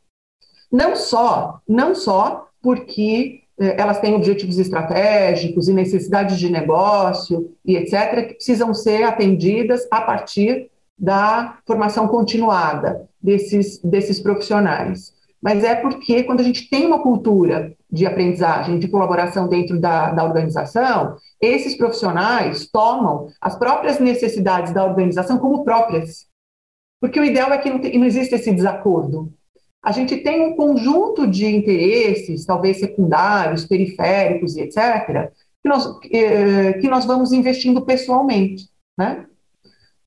Não 0.71 0.95
só, 0.95 1.62
não 1.67 1.95
só 1.95 2.47
porque 2.62 3.41
elas 3.58 3.99
têm 3.99 4.15
objetivos 4.15 4.60
estratégicos 4.60 5.67
e 5.67 5.73
necessidades 5.73 6.38
de 6.38 6.49
negócio 6.49 7.51
e 7.65 7.75
etc., 7.75 8.27
que 8.27 8.34
precisam 8.36 8.73
ser 8.73 9.03
atendidas 9.03 9.88
a 9.89 10.01
partir 10.01 10.69
da 10.97 11.58
formação 11.65 12.08
continuada 12.08 13.08
desses, 13.21 13.80
desses 13.80 14.19
profissionais. 14.19 15.13
Mas 15.41 15.63
é 15.63 15.75
porque, 15.75 16.23
quando 16.23 16.39
a 16.39 16.43
gente 16.43 16.69
tem 16.69 16.86
uma 16.86 17.01
cultura 17.01 17.73
de 17.91 18.06
aprendizagem, 18.06 18.80
de 18.80 18.88
colaboração 18.88 19.47
dentro 19.47 19.80
da, 19.80 20.12
da 20.12 20.23
organização, 20.23 21.15
esses 21.39 21.77
profissionais 21.77 22.67
tomam 22.67 23.27
as 23.39 23.56
próprias 23.56 23.99
necessidades 23.99 24.73
da 24.73 24.84
organização 24.84 25.38
como 25.38 25.63
próprias. 25.63 26.25
Porque 26.99 27.19
o 27.19 27.23
ideal 27.23 27.51
é 27.51 27.57
que 27.57 27.69
não, 27.69 27.79
tem, 27.79 27.97
não 27.97 28.05
exista 28.05 28.36
esse 28.36 28.51
desacordo. 28.51 29.33
A 29.83 29.91
gente 29.91 30.17
tem 30.17 30.41
um 30.41 30.55
conjunto 30.55 31.27
de 31.27 31.45
interesses, 31.45 32.45
talvez 32.45 32.79
secundários, 32.79 33.65
periféricos 33.65 34.55
e 34.55 34.62
etc., 34.62 35.31
que 35.62 35.69
nós, 35.69 35.86
eh, 36.12 36.73
que 36.73 36.89
nós 36.89 37.05
vamos 37.05 37.31
investindo 37.31 37.81
pessoalmente. 37.81 38.69
Né? 38.97 39.25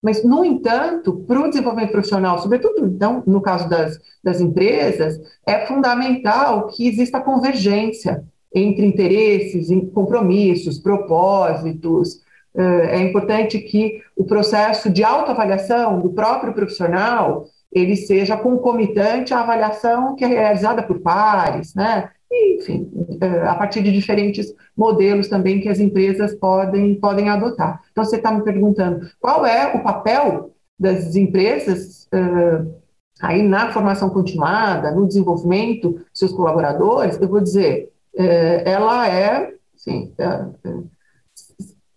Mas, 0.02 0.24
no 0.24 0.44
entanto, 0.44 1.24
para 1.26 1.40
o 1.40 1.48
desenvolvimento 1.48 1.92
profissional, 1.92 2.38
sobretudo 2.38 2.86
então, 2.86 3.22
no 3.26 3.40
caso 3.40 3.68
das, 3.68 3.98
das 4.24 4.40
empresas, 4.40 5.20
é 5.46 5.66
fundamental 5.66 6.68
que 6.68 6.88
exista 6.88 7.20
convergência 7.20 8.24
entre 8.54 8.86
interesses, 8.86 9.68
compromissos, 9.92 10.78
propósitos. 10.78 12.22
É 12.54 12.98
importante 12.98 13.60
que 13.60 14.02
o 14.16 14.24
processo 14.24 14.90
de 14.90 15.04
autoavaliação 15.04 16.00
do 16.00 16.10
próprio 16.10 16.52
profissional 16.52 17.46
ele 17.72 17.94
seja 17.94 18.36
concomitante 18.36 19.32
à 19.32 19.40
avaliação 19.40 20.16
que 20.16 20.24
é 20.24 20.28
realizada 20.28 20.82
por 20.82 20.98
pares, 20.98 21.74
né? 21.74 22.10
enfim, 22.32 22.90
é, 23.20 23.48
a 23.48 23.54
partir 23.54 23.82
de 23.82 23.92
diferentes 23.92 24.54
modelos 24.76 25.28
também 25.28 25.60
que 25.60 25.68
as 25.68 25.80
empresas 25.80 26.34
podem, 26.34 26.94
podem 26.94 27.28
adotar. 27.28 27.80
Então, 27.90 28.04
você 28.04 28.16
está 28.16 28.30
me 28.30 28.42
perguntando 28.42 29.08
qual 29.18 29.44
é 29.44 29.74
o 29.74 29.82
papel 29.82 30.52
das 30.78 31.16
empresas 31.16 32.08
uh, 32.14 32.72
aí 33.20 33.42
na 33.42 33.72
formação 33.72 34.08
continuada, 34.10 34.92
no 34.92 35.06
desenvolvimento 35.06 35.90
dos 35.90 36.04
seus 36.14 36.32
colaboradores, 36.32 37.20
eu 37.20 37.28
vou 37.28 37.40
dizer, 37.40 37.92
uh, 38.14 38.62
ela 38.64 39.08
é, 39.08 39.52
sim, 39.76 40.12
uh, 40.18 40.88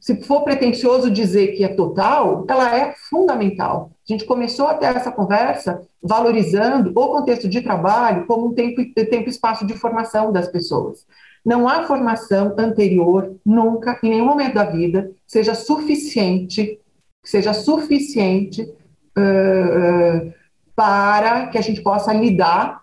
se 0.03 0.21
for 0.21 0.43
pretensioso 0.43 1.09
dizer 1.09 1.53
que 1.53 1.63
é 1.63 1.69
total, 1.69 2.45
ela 2.49 2.77
é 2.77 2.93
fundamental. 3.09 3.89
A 4.05 4.11
gente 4.11 4.25
começou 4.25 4.67
até 4.67 4.87
essa 4.87 5.09
conversa 5.09 5.79
valorizando 6.01 6.89
o 6.89 7.07
contexto 7.07 7.47
de 7.47 7.61
trabalho 7.61 8.27
como 8.27 8.47
um 8.47 8.53
tempo, 8.53 8.83
tempo 8.93 9.29
e 9.29 9.29
espaço 9.29 9.65
de 9.65 9.75
formação 9.75 10.29
das 10.29 10.49
pessoas. 10.49 11.07
Não 11.45 11.69
há 11.69 11.83
formação 11.83 12.53
anterior, 12.59 13.33
nunca, 13.45 13.97
em 14.03 14.09
nenhum 14.09 14.25
momento 14.25 14.55
da 14.55 14.65
vida, 14.65 15.09
seja 15.25 15.55
suficiente, 15.55 16.81
seja 17.23 17.53
suficiente 17.53 18.63
uh, 18.63 20.33
para 20.75 21.47
que 21.47 21.57
a 21.57 21.61
gente 21.61 21.81
possa 21.81 22.11
lidar 22.11 22.81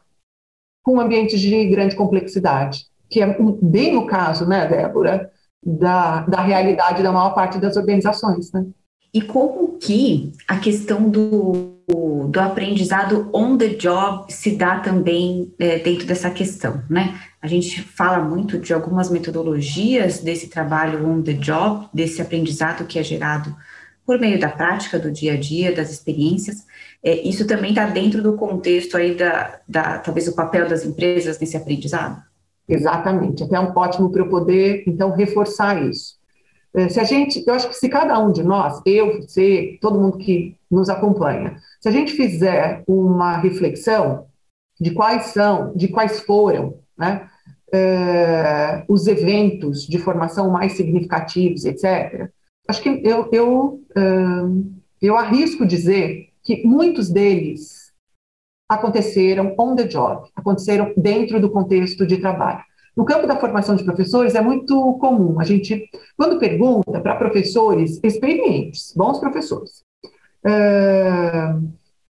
com 0.83 0.99
ambientes 0.99 1.39
de 1.39 1.67
grande 1.67 1.95
complexidade, 1.95 2.87
que 3.11 3.21
é 3.21 3.37
bem 3.61 3.99
o 3.99 4.07
caso, 4.07 4.49
né, 4.49 4.67
Débora, 4.67 5.31
da, 5.65 6.21
da 6.23 6.41
realidade 6.43 7.03
da 7.03 7.13
maior 7.13 7.35
parte 7.35 7.59
das 7.59 7.77
organizações, 7.77 8.53
né? 8.53 8.67
E 9.13 9.21
como 9.21 9.77
que 9.79 10.33
a 10.47 10.59
questão 10.59 11.11
do, 11.11 11.75
do 12.29 12.41
aprendizado 12.41 13.29
on 13.35 13.59
the 13.59 13.71
job 13.71 14.33
se 14.33 14.55
dá 14.55 14.79
também 14.79 15.53
é, 15.59 15.81
dentro 15.81 16.07
dessa 16.07 16.31
questão, 16.31 16.83
né? 16.89 17.21
A 17.43 17.49
gente 17.49 17.83
fala 17.83 18.23
muito 18.23 18.59
de 18.59 18.73
algumas 18.73 19.11
metodologias 19.11 20.21
desse 20.21 20.49
trabalho 20.49 21.09
on 21.09 21.23
the 21.23 21.33
job, 21.33 21.89
desse 21.93 22.23
aprendizado 22.23 22.87
que 22.87 22.99
é 22.99 23.03
gerado 23.03 23.55
por 24.07 24.19
meio 24.19 24.39
da 24.39 24.49
prática, 24.49 24.99
do 24.99 25.11
dia 25.11 25.35
a 25.35 25.37
dia, 25.37 25.75
das 25.75 25.91
experiências. 25.91 26.65
É, 27.03 27.21
isso 27.27 27.47
também 27.47 27.71
está 27.71 27.87
dentro 27.87 28.23
do 28.23 28.35
contexto 28.35 28.97
aí 28.97 29.15
da, 29.15 29.59
da, 29.69 29.99
talvez, 29.99 30.29
o 30.29 30.35
papel 30.35 30.69
das 30.69 30.85
empresas 30.85 31.39
nesse 31.39 31.57
aprendizado? 31.57 32.23
Exatamente, 32.71 33.43
até 33.43 33.59
um 33.59 33.73
ótimo 33.77 34.11
para 34.11 34.23
eu 34.23 34.29
poder, 34.29 34.85
então, 34.87 35.11
reforçar 35.11 35.83
isso. 35.83 36.21
É, 36.73 36.89
se 36.89 37.01
a 37.01 37.05
gente, 37.05 37.43
eu 37.45 37.53
acho 37.53 37.69
que 37.69 37.75
se 37.75 37.89
cada 37.89 38.17
um 38.21 38.31
de 38.31 38.45
nós, 38.45 38.81
eu, 38.87 39.21
você, 39.21 39.77
todo 39.81 39.99
mundo 39.99 40.19
que 40.19 40.57
nos 40.71 40.89
acompanha, 40.89 41.57
se 41.81 41.89
a 41.89 41.93
gente 41.93 42.13
fizer 42.13 42.85
uma 42.87 43.39
reflexão 43.39 44.27
de 44.81 44.93
quais 44.93 45.27
são, 45.27 45.75
de 45.75 45.89
quais 45.89 46.21
foram, 46.21 46.79
né, 46.97 47.29
é, 47.73 48.85
os 48.87 49.09
eventos 49.09 49.85
de 49.85 49.99
formação 49.99 50.49
mais 50.49 50.75
significativos, 50.75 51.65
etc., 51.65 52.31
acho 52.69 52.83
que 52.83 53.01
eu, 53.03 53.29
eu, 53.33 53.81
é, 53.97 54.01
eu 55.03 55.17
arrisco 55.17 55.67
dizer 55.67 56.29
que 56.45 56.65
muitos 56.65 57.11
deles 57.11 57.80
aconteceram 58.71 59.53
on 59.59 59.75
the 59.75 59.83
job, 59.83 60.29
aconteceram 60.37 60.95
dentro 60.97 61.41
do 61.41 61.51
contexto 61.51 62.07
de 62.07 62.19
trabalho. 62.19 62.61
No 62.97 63.05
campo 63.05 63.27
da 63.27 63.37
formação 63.37 63.75
de 63.75 63.83
professores 63.83 64.37
é 64.37 64.41
muito 64.41 64.95
comum. 65.01 65.41
A 65.41 65.45
gente, 65.45 65.91
quando 66.17 66.39
pergunta 66.39 67.01
para 67.01 67.17
professores 67.17 67.99
experientes, 68.05 68.95
bons 68.97 69.19
professores, 69.19 69.83
uh, 70.47 71.69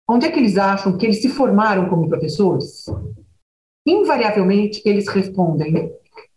onde 0.09 0.27
é 0.27 0.31
que 0.33 0.39
eles 0.41 0.59
acham 0.59 0.97
que 0.97 1.07
eles 1.07 1.23
se 1.23 1.29
formaram 1.29 1.89
como 1.89 2.09
professores? 2.09 2.87
Invariavelmente 3.87 4.83
eles 4.85 5.07
respondem 5.07 5.93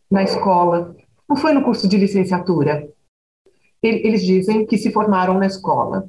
na 0.10 0.22
escola, 0.22 0.96
não 1.28 1.36
foi 1.36 1.52
no 1.52 1.64
curso 1.64 1.88
de 1.88 1.98
licenciatura. 1.98 2.88
Eles 3.82 4.22
dizem 4.22 4.68
que 4.68 4.78
se 4.78 4.92
formaram 4.92 5.40
na 5.40 5.48
escola. 5.48 6.08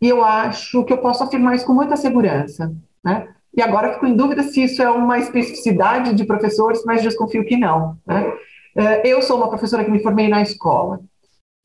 E 0.00 0.08
eu 0.08 0.24
acho 0.24 0.84
que 0.84 0.92
eu 0.92 0.98
posso 0.98 1.24
afirmar 1.24 1.56
isso 1.56 1.66
com 1.66 1.72
muita 1.72 1.96
segurança. 1.96 2.72
Né? 3.02 3.34
E 3.58 3.60
agora 3.60 3.94
fico 3.94 4.06
em 4.06 4.14
dúvida 4.14 4.44
se 4.44 4.62
isso 4.62 4.80
é 4.80 4.88
uma 4.88 5.18
especificidade 5.18 6.14
de 6.14 6.24
professores, 6.24 6.84
mas 6.86 7.02
desconfio 7.02 7.44
que 7.44 7.56
não. 7.56 7.98
Né? 8.06 8.32
É, 8.76 9.04
eu 9.04 9.20
sou 9.20 9.36
uma 9.36 9.48
professora 9.48 9.84
que 9.84 9.90
me 9.90 10.00
formei 10.00 10.28
na 10.28 10.40
escola. 10.40 11.00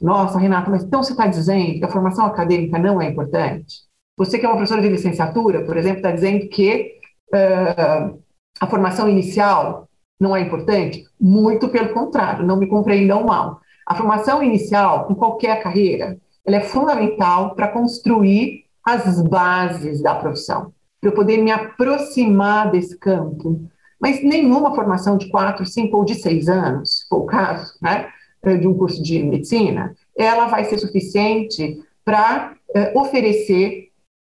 Nossa, 0.01 0.39
Renata, 0.39 0.71
mas 0.71 0.83
então 0.83 1.03
você 1.03 1.11
está 1.11 1.27
dizendo 1.27 1.77
que 1.77 1.85
a 1.85 1.91
formação 1.91 2.25
acadêmica 2.25 2.79
não 2.79 2.99
é 2.99 3.07
importante? 3.07 3.81
Você 4.17 4.39
que 4.39 4.45
é 4.45 4.49
uma 4.49 4.55
professora 4.55 4.81
de 4.81 4.89
licenciatura, 4.89 5.63
por 5.65 5.77
exemplo, 5.77 5.97
está 5.97 6.09
dizendo 6.09 6.49
que 6.49 6.93
uh, 7.31 8.19
a 8.59 8.67
formação 8.67 9.07
inicial 9.07 9.87
não 10.19 10.35
é 10.35 10.41
importante? 10.41 11.05
Muito 11.21 11.69
pelo 11.69 11.93
contrário, 11.93 12.43
não 12.43 12.57
me 12.57 12.65
compreendam 12.65 13.23
mal. 13.23 13.61
A 13.85 13.93
formação 13.93 14.41
inicial, 14.41 15.11
em 15.11 15.13
qualquer 15.13 15.61
carreira, 15.61 16.17
ela 16.43 16.57
é 16.57 16.61
fundamental 16.61 17.53
para 17.53 17.67
construir 17.67 18.65
as 18.83 19.21
bases 19.21 20.01
da 20.01 20.15
profissão 20.15 20.73
para 21.03 21.09
eu 21.09 21.15
poder 21.15 21.37
me 21.37 21.51
aproximar 21.51 22.71
desse 22.71 22.97
campo. 22.97 23.59
Mas 23.99 24.23
nenhuma 24.23 24.73
formação 24.73 25.17
de 25.17 25.29
quatro, 25.29 25.65
cinco 25.65 25.97
ou 25.97 26.05
de 26.05 26.15
seis 26.15 26.47
anos, 26.47 26.99
se 26.99 27.07
for 27.09 27.17
o 27.17 27.25
caso, 27.25 27.77
né, 27.81 28.09
eh, 28.41 28.55
de 28.55 28.65
um 28.65 28.77
curso 28.77 29.03
de 29.03 29.21
medicina, 29.21 29.93
ela 30.17 30.47
vai 30.47 30.63
ser 30.63 30.77
suficiente 30.77 31.77
para 32.05 32.53
uh, 32.69 32.99
oferecer 32.99 33.89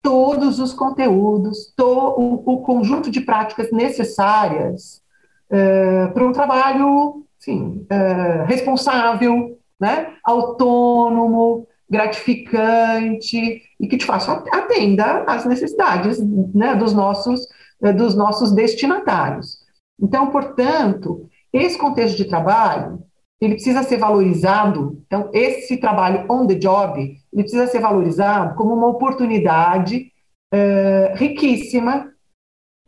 todos 0.03 0.59
os 0.59 0.73
conteúdos, 0.73 1.73
to, 1.77 1.85
o, 1.85 2.43
o, 2.45 2.63
conjunto 2.63 3.11
de 3.11 3.23
práticas 3.23 3.71
necessárias 3.73 5.03
uh, 5.51 6.13
para 6.13 6.27
um 6.27 6.33
trabalho 6.33 7.25
uh, 7.49 8.45
responsável, 8.47 9.59
né, 9.81 10.15
autônomo, 10.23 11.67
gratificante 11.95 13.63
e 13.81 13.87
que 13.87 13.97
de 13.97 14.05
fato 14.05 14.31
atenda 14.53 15.25
às 15.27 15.45
necessidades 15.45 16.19
né, 16.53 16.75
dos, 16.75 16.93
nossos, 16.93 17.47
eh, 17.83 17.93
dos 17.93 18.17
nossos 18.17 18.53
destinatários. 18.53 19.59
Então, 20.01 20.31
portanto, 20.31 21.29
esse 21.53 21.79
contexto 21.79 22.17
de 22.17 22.25
trabalho 22.25 23.03
ele 23.41 23.55
precisa 23.55 23.83
ser 23.83 23.99
valorizado. 23.99 25.03
Então, 25.07 25.31
esse 25.33 25.77
trabalho 25.77 26.27
on 26.31 26.47
the 26.47 26.55
job 26.55 26.99
ele 27.01 27.43
precisa 27.43 27.67
ser 27.69 27.81
valorizado 27.81 28.57
como 28.57 28.75
uma 28.75 28.89
oportunidade 28.89 30.11
uh, 30.53 31.17
riquíssima 31.17 32.11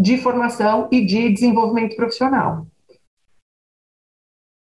de 0.01 0.19
formação 0.19 0.89
e 0.91 1.05
de 1.05 1.31
desenvolvimento 1.31 1.95
profissional. 1.95 2.67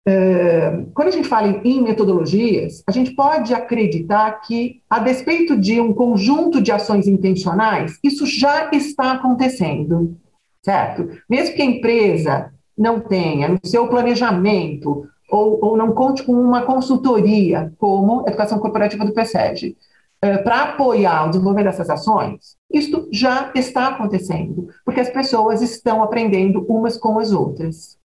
Uh, 0.07 0.85
quando 0.93 1.07
a 1.07 1.11
gente 1.11 1.27
fala 1.27 1.47
em 1.63 1.81
metodologias, 1.81 2.83
a 2.85 2.91
gente 2.91 3.15
pode 3.15 3.55
acreditar 3.55 4.39
que, 4.41 4.83
a 4.87 4.99
despeito 4.99 5.57
de 5.57 5.81
um 5.81 5.93
conjunto 5.93 6.61
de 6.61 6.71
ações 6.71 7.07
intencionais, 7.07 7.97
isso 8.03 8.23
já 8.27 8.69
está 8.71 9.13
acontecendo, 9.13 10.15
certo? 10.61 11.09
Mesmo 11.27 11.55
que 11.55 11.61
a 11.63 11.65
empresa 11.65 12.53
não 12.77 12.99
tenha 12.99 13.47
no 13.47 13.59
seu 13.63 13.87
planejamento 13.87 15.07
ou, 15.27 15.59
ou 15.65 15.77
não 15.77 15.91
conte 15.91 16.21
com 16.21 16.33
uma 16.33 16.61
consultoria 16.61 17.73
como 17.79 18.21
a 18.21 18.29
Educação 18.29 18.59
Corporativa 18.59 19.03
do 19.05 19.13
PSEG, 19.13 19.75
uh, 20.23 20.43
para 20.43 20.65
apoiar 20.65 21.25
o 21.25 21.29
desenvolvimento 21.29 21.65
dessas 21.65 21.89
ações, 21.89 22.55
isso 22.71 23.09
já 23.11 23.51
está 23.55 23.87
acontecendo, 23.87 24.67
porque 24.85 24.99
as 24.99 25.09
pessoas 25.09 25.63
estão 25.63 26.03
aprendendo 26.03 26.63
umas 26.69 26.95
com 26.95 27.17
as 27.17 27.31
outras. 27.31 27.97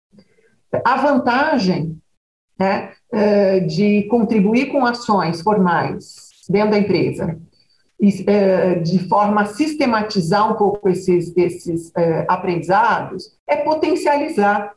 A 0.85 0.97
vantagem 0.97 1.99
né, 2.59 2.91
eh, 3.13 3.61
de 3.61 4.03
contribuir 4.05 4.67
com 4.67 4.85
ações 4.85 5.41
formais 5.41 6.29
dentro 6.49 6.73
da 6.73 6.79
empresa, 6.79 7.39
eh, 8.27 8.75
de 8.77 8.99
forma 9.09 9.43
a 9.43 9.47
sistematizar 9.47 10.53
um 10.53 10.57
pouco 10.57 10.89
esses, 10.89 11.35
esses 11.37 11.93
eh, 11.97 12.27
aprendizados, 12.29 13.33
é 13.47 13.57
potencializar 13.57 14.77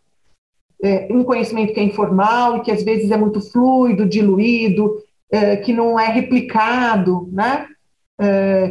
um 1.12 1.24
conhecimento 1.24 1.76
que 1.76 1.80
é 1.80 1.84
informal 1.84 2.58
e 2.58 2.62
que 2.62 2.72
às 2.72 2.82
vezes 2.82 3.12
é 3.12 3.16
muito 3.16 3.40
fluido, 3.40 4.10
diluído, 4.10 4.98
que 5.64 5.72
não 5.72 6.00
é 6.00 6.08
replicado, 6.08 7.30
né? 7.32 7.68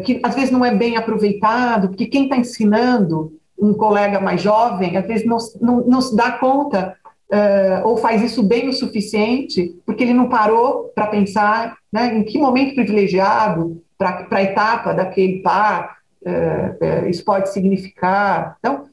que 0.05 0.19
às 0.21 0.35
vezes 0.35 0.51
não 0.51 0.65
é 0.65 0.75
bem 0.75 0.97
aproveitado, 0.97 1.87
porque 1.87 2.07
quem 2.07 2.25
está 2.25 2.37
ensinando 2.37 3.33
um 3.57 3.73
colega 3.73 4.19
mais 4.19 4.43
jovem, 4.43 4.97
às 4.97 5.07
vezes 5.07 5.25
não, 5.25 5.39
não, 5.61 5.87
não 5.87 6.01
se 6.01 6.17
dá 6.17 6.33
conta 6.33 6.97
uh, 7.31 7.87
ou 7.87 7.97
faz 7.97 8.23
isso 8.23 8.43
bem 8.43 8.69
o 8.69 8.73
suficiente, 8.73 9.75
porque 9.87 10.03
ele 10.03 10.15
não 10.15 10.29
parou 10.29 10.91
para 10.95 11.07
pensar 11.07 11.77
né, 11.93 12.15
em 12.15 12.25
que 12.25 12.39
momento 12.39 12.75
privilegiado 12.75 13.83
para 13.97 14.27
a 14.31 14.43
etapa 14.43 14.93
daquele 14.93 15.41
par 15.41 15.99
uh, 16.23 17.05
uh, 17.05 17.09
isso 17.09 17.25
pode 17.25 17.51
significar. 17.51 18.57
Então, 18.59 18.87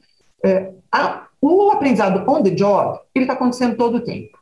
a, 0.92 1.26
o 1.40 1.70
aprendizado 1.70 2.30
on 2.30 2.42
the 2.42 2.50
job, 2.50 2.98
ele 3.14 3.24
está 3.24 3.34
acontecendo 3.34 3.76
todo 3.76 3.96
o 3.96 4.04
tempo, 4.04 4.38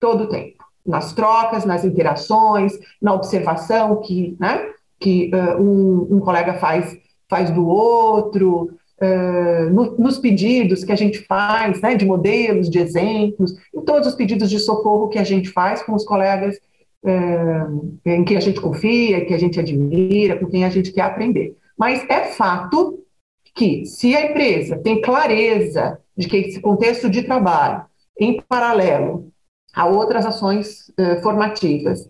todo 0.00 0.24
o 0.24 0.28
tempo, 0.28 0.64
nas 0.84 1.12
trocas, 1.12 1.64
nas 1.64 1.84
interações, 1.84 2.72
na 3.00 3.14
observação 3.14 4.00
que, 4.00 4.36
né, 4.40 4.68
que 4.98 5.30
um, 5.58 6.16
um 6.16 6.20
colega 6.20 6.54
faz, 6.54 6.98
faz 7.28 7.50
do 7.50 7.66
outro, 7.68 8.77
Uh, 9.00 9.70
no, 9.70 9.96
nos 9.96 10.18
pedidos 10.18 10.82
que 10.82 10.90
a 10.90 10.96
gente 10.96 11.20
faz, 11.20 11.80
né, 11.80 11.94
de 11.94 12.04
modelos, 12.04 12.68
de 12.68 12.80
exemplos, 12.80 13.54
em 13.72 13.80
todos 13.82 14.08
os 14.08 14.14
pedidos 14.16 14.50
de 14.50 14.58
socorro 14.58 15.08
que 15.08 15.20
a 15.20 15.24
gente 15.24 15.50
faz 15.50 15.82
com 15.82 15.94
os 15.94 16.04
colegas 16.04 16.56
uh, 17.04 17.98
em 18.04 18.24
quem 18.24 18.36
a 18.36 18.40
gente 18.40 18.60
confia, 18.60 19.24
que 19.24 19.32
a 19.32 19.38
gente 19.38 19.60
admira, 19.60 20.36
com 20.36 20.46
quem 20.46 20.64
a 20.64 20.68
gente 20.68 20.90
quer 20.90 21.02
aprender. 21.02 21.56
Mas 21.78 22.04
é 22.08 22.24
fato 22.24 22.98
que, 23.54 23.86
se 23.86 24.16
a 24.16 24.32
empresa 24.32 24.76
tem 24.78 25.00
clareza 25.00 26.00
de 26.16 26.26
que 26.26 26.36
esse 26.36 26.60
contexto 26.60 27.08
de 27.08 27.22
trabalho, 27.22 27.84
em 28.18 28.42
paralelo 28.48 29.30
a 29.72 29.86
outras 29.86 30.26
ações 30.26 30.88
uh, 30.98 31.22
formativas, 31.22 32.08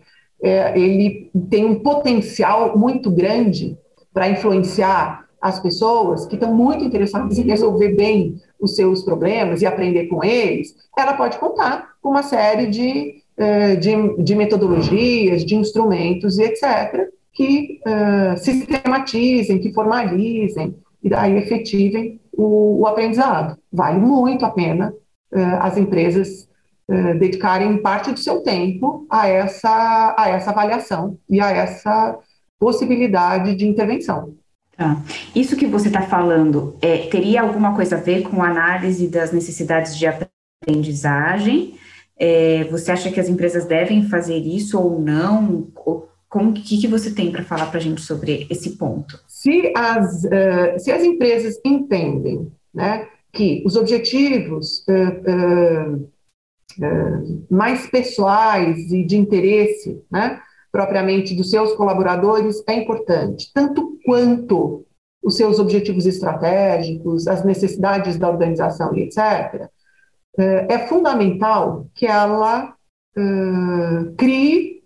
ele 0.76 1.32
tem 1.50 1.64
um 1.64 1.80
potencial 1.80 2.78
muito 2.78 3.10
grande 3.10 3.76
para 4.14 4.28
influenciar 4.28 5.27
as 5.40 5.60
pessoas 5.60 6.26
que 6.26 6.34
estão 6.34 6.54
muito 6.54 6.84
interessadas 6.84 7.38
em 7.38 7.42
resolver 7.42 7.94
bem 7.94 8.40
os 8.60 8.74
seus 8.74 9.02
problemas 9.02 9.62
e 9.62 9.66
aprender 9.66 10.06
com 10.06 10.24
eles, 10.24 10.74
ela 10.96 11.14
pode 11.14 11.38
contar 11.38 11.90
com 12.02 12.10
uma 12.10 12.22
série 12.22 12.66
de, 12.66 13.22
eh, 13.36 13.76
de, 13.76 14.22
de 14.22 14.34
metodologias, 14.34 15.44
de 15.44 15.54
instrumentos 15.54 16.38
e 16.38 16.42
etc., 16.42 17.08
que 17.32 17.80
uh, 17.86 18.36
sistematizem, 18.36 19.60
que 19.60 19.72
formalizem 19.72 20.74
e 21.00 21.08
daí 21.08 21.36
efetivem 21.36 22.20
o, 22.32 22.80
o 22.80 22.86
aprendizado. 22.88 23.56
Vale 23.72 24.00
muito 24.00 24.44
a 24.44 24.50
pena 24.50 24.92
uh, 25.32 25.38
as 25.60 25.76
empresas 25.76 26.48
dedicarem 27.20 27.82
parte 27.82 28.10
do 28.12 28.18
seu 28.18 28.40
tempo 28.40 29.06
a 29.10 29.28
essa, 29.28 30.14
a 30.16 30.30
essa 30.30 30.52
avaliação 30.52 31.18
e 31.28 31.38
a 31.38 31.50
essa 31.50 32.18
possibilidade 32.58 33.54
de 33.54 33.66
intervenção. 33.66 34.32
Tá. 34.78 35.02
Isso 35.34 35.56
que 35.56 35.66
você 35.66 35.88
está 35.88 36.02
falando 36.02 36.76
é, 36.80 36.98
teria 37.08 37.42
alguma 37.42 37.74
coisa 37.74 37.96
a 37.96 38.00
ver 38.00 38.22
com 38.22 38.40
a 38.40 38.48
análise 38.48 39.08
das 39.08 39.32
necessidades 39.32 39.96
de 39.96 40.06
aprendizagem? 40.06 41.74
É, 42.16 42.62
você 42.70 42.92
acha 42.92 43.10
que 43.10 43.18
as 43.18 43.28
empresas 43.28 43.64
devem 43.64 44.08
fazer 44.08 44.36
isso 44.36 44.78
ou 44.78 45.00
não? 45.00 45.66
Como 46.28 46.52
que, 46.52 46.80
que 46.80 46.86
você 46.86 47.10
tem 47.12 47.32
para 47.32 47.42
falar 47.42 47.66
para 47.66 47.78
a 47.78 47.82
gente 47.82 48.00
sobre 48.02 48.46
esse 48.48 48.76
ponto? 48.76 49.18
Se 49.26 49.72
as, 49.76 50.22
uh, 50.22 50.78
se 50.78 50.92
as 50.92 51.02
empresas 51.02 51.58
entendem 51.64 52.52
né, 52.72 53.08
que 53.32 53.64
os 53.66 53.74
objetivos 53.74 54.86
uh, 54.86 56.08
uh, 56.84 57.46
mais 57.50 57.88
pessoais 57.88 58.92
e 58.92 59.02
de 59.04 59.16
interesse 59.16 60.00
né, 60.08 60.40
propriamente 60.70 61.34
dos 61.34 61.50
seus 61.50 61.72
colaboradores 61.74 62.62
é 62.66 62.74
importante, 62.74 63.50
tanto 63.54 63.98
quanto 64.04 64.84
os 65.22 65.36
seus 65.36 65.58
objetivos 65.58 66.06
estratégicos, 66.06 67.26
as 67.26 67.44
necessidades 67.44 68.16
da 68.16 68.28
organização 68.28 68.94
e 68.94 69.02
etc., 69.02 69.68
é, 70.38 70.74
é 70.74 70.78
fundamental 70.86 71.88
que 71.94 72.06
ela 72.06 72.72
uh, 73.16 74.14
crie 74.16 74.78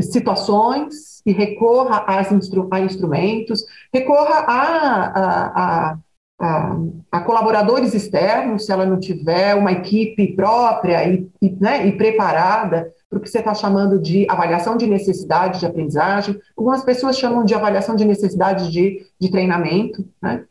situações 0.00 1.22
e 1.24 1.32
recorra 1.32 2.04
instru 2.32 2.68
a 2.70 2.80
instrumentos, 2.80 3.64
recorra 3.92 4.40
a, 4.40 5.04
a, 5.04 5.46
a, 5.54 5.98
a, 6.40 6.76
a 7.12 7.20
colaboradores 7.20 7.94
externos, 7.94 8.66
se 8.66 8.72
ela 8.72 8.86
não 8.86 8.98
tiver 8.98 9.54
uma 9.54 9.72
equipe 9.72 10.34
própria 10.34 11.08
e, 11.08 11.28
e, 11.40 11.50
né, 11.50 11.86
e 11.86 11.92
preparada 11.96 12.90
para 13.14 13.18
o 13.18 13.22
que 13.22 13.30
você 13.30 13.38
está 13.38 13.54
chamando 13.54 13.98
de 13.98 14.26
avaliação 14.28 14.76
de 14.76 14.86
necessidade 14.88 15.60
de 15.60 15.66
aprendizagem. 15.66 16.40
Algumas 16.56 16.82
pessoas 16.82 17.16
chamam 17.16 17.44
de 17.44 17.54
avaliação 17.54 17.94
de 17.94 18.04
necessidade 18.04 18.72
de, 18.72 19.06
de 19.18 19.30
treinamento. 19.30 20.04
Né? 20.20 20.44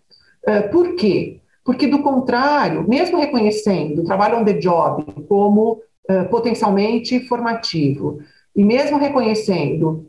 Uh, 0.47 0.71
por 0.71 0.95
quê? 0.95 1.41
Porque, 1.65 1.87
do 1.87 2.01
contrário, 2.01 2.87
mesmo 2.87 3.19
reconhecendo 3.19 4.01
o 4.01 4.05
trabalho 4.05 4.37
on 4.37 4.45
the 4.45 4.53
job 4.53 5.05
como 5.27 5.81
uh, 6.09 6.29
potencialmente 6.29 7.27
formativo, 7.27 8.19
e 8.55 8.63
mesmo 8.63 8.97
reconhecendo 8.97 10.05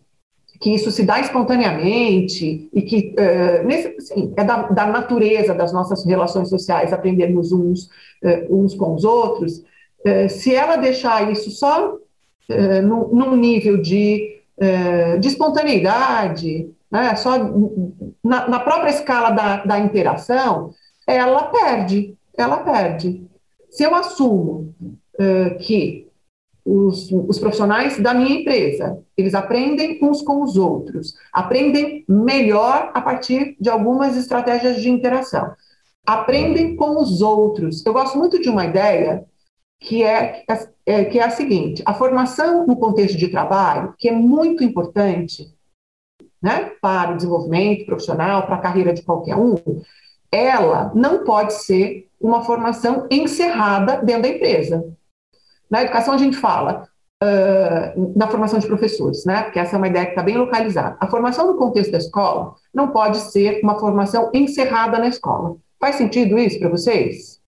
que 0.61 0.71
isso 0.73 0.91
se 0.91 1.03
dá 1.03 1.19
espontaneamente 1.21 2.69
e 2.73 2.83
que 2.83 3.15
uh, 3.19 3.67
nesse, 3.67 3.89
assim, 3.97 4.33
é 4.37 4.45
da, 4.45 4.63
da, 4.63 4.87
natureza 4.87 5.55
das 5.55 5.73
nossas 5.73 6.05
relações 6.05 6.49
sociais 6.49 6.93
aprendermos 6.93 7.51
uns, 7.53 7.85
uh, 8.23 8.47
uns 8.49 8.75
com 8.75 8.95
os 8.95 9.05
outros, 9.05 9.65
se 10.29 10.55
ela 10.55 10.77
deixar 10.77 11.33
isso 11.33 11.51
só 11.51 11.97
num 12.83 13.37
nível 13.37 13.81
de, 13.81 14.43
de 15.21 15.29
espontaneidade, 15.29 16.71
né, 16.91 17.17
só 17.17 17.33
na, 18.23 18.49
na, 18.49 18.61
própria 18.61 18.91
escala 18.91 19.31
da, 19.31 19.65
da 19.65 19.79
interação, 19.79 20.73
ela 21.07 21.45
perde, 21.45 22.17
ela 22.37 22.59
perde. 22.59 23.27
Se 23.71 23.83
eu 23.83 23.95
assumo 23.95 24.75
que 25.61 26.05
os, 26.65 27.11
os, 27.13 27.39
profissionais 27.39 28.01
da 28.01 28.15
minha 28.15 28.41
empresa. 28.41 28.99
Eles 29.17 29.35
aprendem 29.35 29.99
uns 30.03 30.23
com 30.23 30.43
os 30.43 30.57
outros, 30.57 31.15
aprendem 31.33 32.05
melhor 32.09 32.91
a 32.95 33.01
partir 33.01 33.57
de 33.61 33.69
algumas 33.69 34.17
estratégias 34.17 34.81
de 34.81 34.89
interação, 34.89 35.53
aprendem 36.07 36.75
com 36.75 36.97
os 36.97 37.21
outros. 37.21 37.85
Eu 37.85 37.93
gosto 37.93 38.17
muito 38.17 38.41
de 38.41 38.49
uma 38.49 38.65
ideia 38.65 39.25
que 39.79 40.03
é, 40.03 40.45
é, 40.87 41.05
que 41.05 41.19
é 41.19 41.25
a 41.25 41.31
seguinte: 41.31 41.83
a 41.87 41.95
formação 41.95 42.67
no 42.67 42.77
contexto 42.77 43.17
de 43.17 43.29
trabalho, 43.29 43.95
que 43.99 44.09
é 44.09 44.13
muito 44.13 44.63
importante 44.63 45.53
né, 46.43 46.73
para 46.81 47.13
o 47.13 47.17
desenvolvimento 47.17 47.87
profissional, 47.87 48.45
para 48.45 48.57
a 48.57 48.61
carreira 48.61 48.93
de 48.93 49.03
qualquer 49.03 49.37
um, 49.37 49.55
ela 50.31 50.93
não 50.95 51.25
pode 51.25 51.55
ser 51.55 52.09
uma 52.21 52.43
formação 52.43 53.07
encerrada 53.11 53.97
dentro 54.03 54.23
da 54.23 54.29
empresa. 54.29 54.85
Na 55.71 55.83
educação, 55.83 56.13
a 56.13 56.19
gente 56.19 56.37
fala 56.37 56.87
uh, 57.23 58.13
na 58.17 58.29
formação 58.29 58.59
de 58.59 58.67
professores, 58.67 59.25
né? 59.25 59.43
Porque 59.45 59.59
essa 59.59 59.77
é 59.77 59.79
uma 59.79 59.89
ideia 59.89 60.05
que 60.05 60.13
está 60.13 60.23
bem 60.23 60.37
localizada. 60.37 60.97
A 61.01 61.07
formação 61.07 61.47
no 61.47 61.57
contexto 61.57 61.93
da 61.93 61.99
escola 61.99 62.55
não 62.73 62.89
pode 62.89 63.19
ser 63.19 63.61
uma 63.63 63.79
formação 63.79 64.31
encerrada 64.35 64.99
na 64.99 65.09
escola. 65.09 65.57
Faz 65.81 65.97
sentido 65.97 66.39
isso 66.39 66.59
para 66.59 66.69
vocês? 66.69 67.41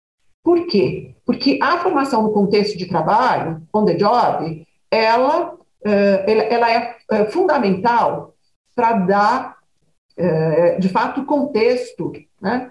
Por 0.47 0.65
quê? 0.69 1.17
Porque 1.25 1.59
a 1.61 1.79
formação 1.79 2.23
no 2.23 2.31
contexto 2.31 2.79
de 2.79 2.87
trabalho, 2.87 3.61
on 3.75 3.85
the 3.85 3.95
job, 3.95 4.65
ela, 4.89 5.55
uh, 5.55 5.61
ela, 5.85 6.71
é 6.71 6.95
uh, 7.11 7.33
fundamental 7.33 8.33
para 8.73 8.93
dar, 8.93 9.57
uh, 10.17 10.81
de 10.81 10.89
fato, 10.89 11.25
contexto 11.25 12.13
né, 12.41 12.71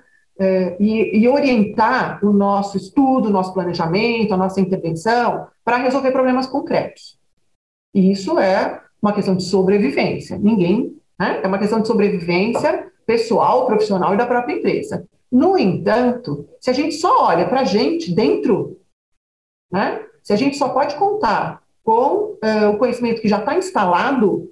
e, 0.79 1.27
orientar 1.27 2.23
o 2.23 2.31
nosso 2.31 2.77
estudo, 2.77 3.27
o 3.27 3.31
nosso 3.31 3.53
planejamento, 3.53 4.33
a 4.33 4.38
nossa 4.38 4.61
intervenção 4.61 5.47
para 5.61 5.75
resolver 5.75 6.13
problemas 6.13 6.47
concretos. 6.47 7.19
E 7.93 8.09
isso 8.09 8.39
é 8.39 8.81
uma 9.01 9.11
questão 9.11 9.35
de 9.35 9.43
sobrevivência. 9.43 10.38
Ninguém, 10.38 10.97
né? 11.19 11.41
é 11.43 11.47
uma 11.47 11.59
questão 11.59 11.81
de 11.81 11.88
sobrevivência 11.88 12.88
pessoal, 13.05 13.65
profissional 13.65 14.13
e 14.13 14.17
da 14.17 14.25
própria 14.25 14.55
empresa. 14.55 15.05
No 15.31 15.57
entanto, 15.57 16.47
se 16.59 16.69
a 16.69 16.73
gente 16.73 16.95
só 16.95 17.25
olha 17.25 17.47
para 17.47 17.61
a 17.61 17.65
gente 17.65 18.13
dentro, 18.13 18.79
né? 19.71 20.05
se 20.23 20.33
a 20.33 20.35
gente 20.35 20.57
só 20.57 20.69
pode 20.69 20.95
contar 20.95 21.61
com 21.83 22.38
uh, 22.43 22.69
o 22.73 22.77
conhecimento 22.77 23.21
que 23.21 23.27
já 23.27 23.39
está 23.39 23.55
instalado, 23.55 24.51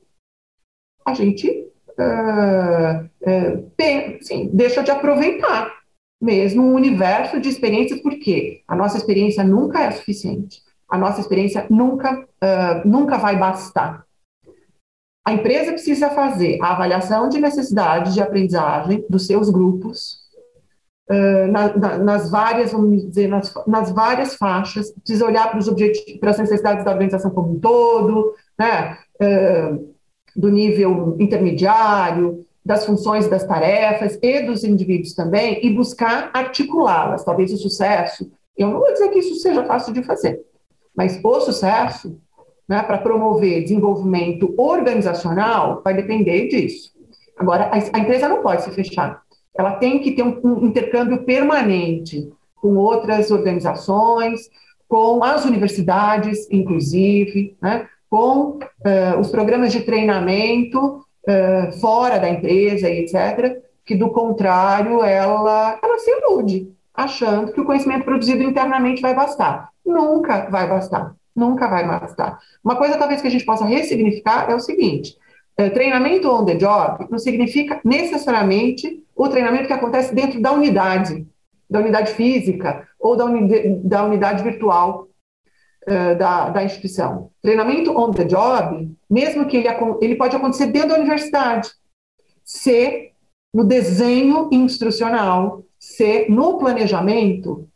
a 1.06 1.14
gente 1.14 1.50
uh, 1.50 3.04
uh, 3.04 3.72
tem, 3.76 4.22
sim, 4.22 4.50
deixa 4.54 4.84
de 4.84 4.92
aproveitar 4.92 5.74
mesmo 6.22 6.64
um 6.64 6.76
universo 6.76 7.40
de 7.40 7.50
experiências, 7.50 8.02
porque 8.02 8.62
a 8.68 8.76
nossa 8.76 8.98
experiência 8.98 9.44
nunca 9.44 9.84
é 9.84 9.92
suficiente, 9.92 10.62
a 10.88 10.98
nossa 10.98 11.20
experiência 11.20 11.66
nunca, 11.70 12.26
nunca 12.86 13.18
vai 13.18 13.36
bastar. 13.38 14.06
A 15.26 15.34
empresa 15.34 15.74
precisa 15.74 16.10
fazer 16.12 16.60
a 16.62 16.72
avaliação 16.72 17.28
de 17.28 17.42
necessidade 17.42 18.14
de 18.14 18.22
aprendizagem 18.22 19.06
dos 19.10 19.26
seus 19.28 19.50
grupos, 19.50 20.23
Uh, 21.10 21.52
na, 21.52 21.76
na, 21.76 21.98
nas 21.98 22.32
várias, 22.32 22.72
vamos 22.72 23.10
dizer, 23.10 23.28
nas, 23.28 23.54
nas, 23.68 23.92
várias 23.92 24.36
faixas, 24.36 24.90
precisa 24.92 25.26
olhar 25.26 25.50
para 25.50 25.60
os 25.60 25.68
objetivos, 25.68 26.18
para 26.18 26.32
as 26.32 26.40
necessidades 26.40 26.86
da 26.86 26.92
organização 26.92 27.30
como 27.32 27.54
um 27.54 27.60
todo, 27.60 28.34
né, 28.58 28.98
uh, 29.22 29.94
do 30.34 30.50
nível 30.50 31.18
intermediário, 31.20 32.46
das 32.66 32.86
funções 32.86 33.28
das 33.28 33.44
tarefas 33.44 34.18
e 34.22 34.44
dos 34.44 34.64
indivíduos 34.64 35.14
também, 35.14 35.60
e 35.66 35.74
buscar 35.74 36.32
articulá-las. 36.34 37.26
Talvez 37.26 37.52
o 37.52 37.58
sucesso, 37.58 38.32
eu 38.58 38.70
não 38.70 38.80
vou 38.80 38.94
dizer 38.94 39.10
que 39.10 39.20
isso 39.20 39.36
seja 39.36 39.66
fácil 39.66 39.94
de 39.94 40.04
fazer, 40.04 40.42
mas 40.96 41.20
o 41.22 41.42
sucesso, 41.42 42.18
né, 42.68 42.82
para 42.82 42.98
promover 42.98 43.64
desenvolvimento 43.64 44.54
organizacional, 44.58 45.82
vai 45.84 45.94
depender 45.94 46.48
disso. 46.48 46.94
Agora, 47.38 47.66
a, 47.66 47.74
a 47.76 48.00
empresa 48.00 48.30
não 48.30 48.42
pode 48.42 48.64
se 48.64 48.72
fechar 48.72 49.23
ela 49.56 49.74
tem 49.74 50.00
que 50.00 50.12
ter 50.12 50.24
um, 50.24 50.40
um 50.44 50.66
intercâmbio 50.66 51.24
permanente 51.24 52.32
com 52.56 52.76
outras 52.76 53.30
organizações, 53.30 54.50
com 54.88 55.24
as 55.24 55.46
universidades, 55.46 56.48
inclusive, 56.52 57.58
né, 57.62 57.88
com 58.10 58.60
uh, 58.60 59.20
os 59.20 59.30
programas 59.30 59.72
de 59.72 59.82
treinamento 59.82 61.04
uh, 61.28 61.72
fora 61.80 62.20
da 62.20 62.30
empresa 62.30 62.90
etc., 62.90 63.60
que 63.86 63.96
do 63.96 64.12
contrário 64.12 65.04
ela, 65.04 65.80
ela 65.84 65.98
se 65.98 66.10
ilude, 66.10 66.72
achando 66.94 67.52
que 67.52 67.60
o 67.60 67.66
conhecimento 67.66 68.06
produzido 68.06 68.44
internamente 68.44 69.02
vai 69.02 69.14
bastar. 69.14 69.70
Nunca 69.86 70.48
vai 70.50 70.70
bastar, 70.70 71.14
nunca 71.36 71.68
vai 71.68 71.86
bastar. 71.86 72.40
Uma 72.64 72.76
coisa 72.76 72.98
talvez 72.98 73.22
que 73.22 73.28
a 73.28 73.32
gente 73.32 73.46
possa 73.46 73.66
ressignificar 73.66 74.50
é 74.50 74.56
o 74.56 74.60
seguinte, 74.60 75.18
uh, 75.60 75.70
treinamento 75.74 76.30
on 76.30 76.46
the 76.46 76.56
job 76.56 77.08
não 77.10 77.20
significa 77.20 77.80
necessariamente 77.84 79.04
o 79.16 79.30
treinamento 79.30 79.68
que 79.68 79.74
acontece 79.74 80.14
dentro 80.14 80.42
da 80.42 80.52
unidade, 80.52 81.28
da 81.70 81.80
unidade 81.80 82.14
física 82.14 82.88
ou 83.00 83.16
da, 83.16 83.26
uni 83.26 83.78
da 83.84 84.04
unidade 84.04 84.44
virtual 84.44 85.08
uh, 85.88 86.18
da, 86.18 86.50
da 86.50 86.64
instituição. 86.64 87.30
Treinamento 87.42 87.92
on 87.98 88.12
the 88.12 88.26
job, 88.26 88.90
mesmo 89.10 89.46
que 89.46 89.58
ele, 89.58 89.68
ele 90.02 90.16
pode 90.16 90.36
acontecer 90.36 90.68
dentro 90.68 90.90
da 90.90 90.96
universidade, 90.96 91.70
se 92.44 93.12
no 93.54 93.64
desenho 93.64 94.50
instrucional, 94.52 95.64
se 95.80 96.28
no 96.30 96.58
planejamento, 96.58 97.70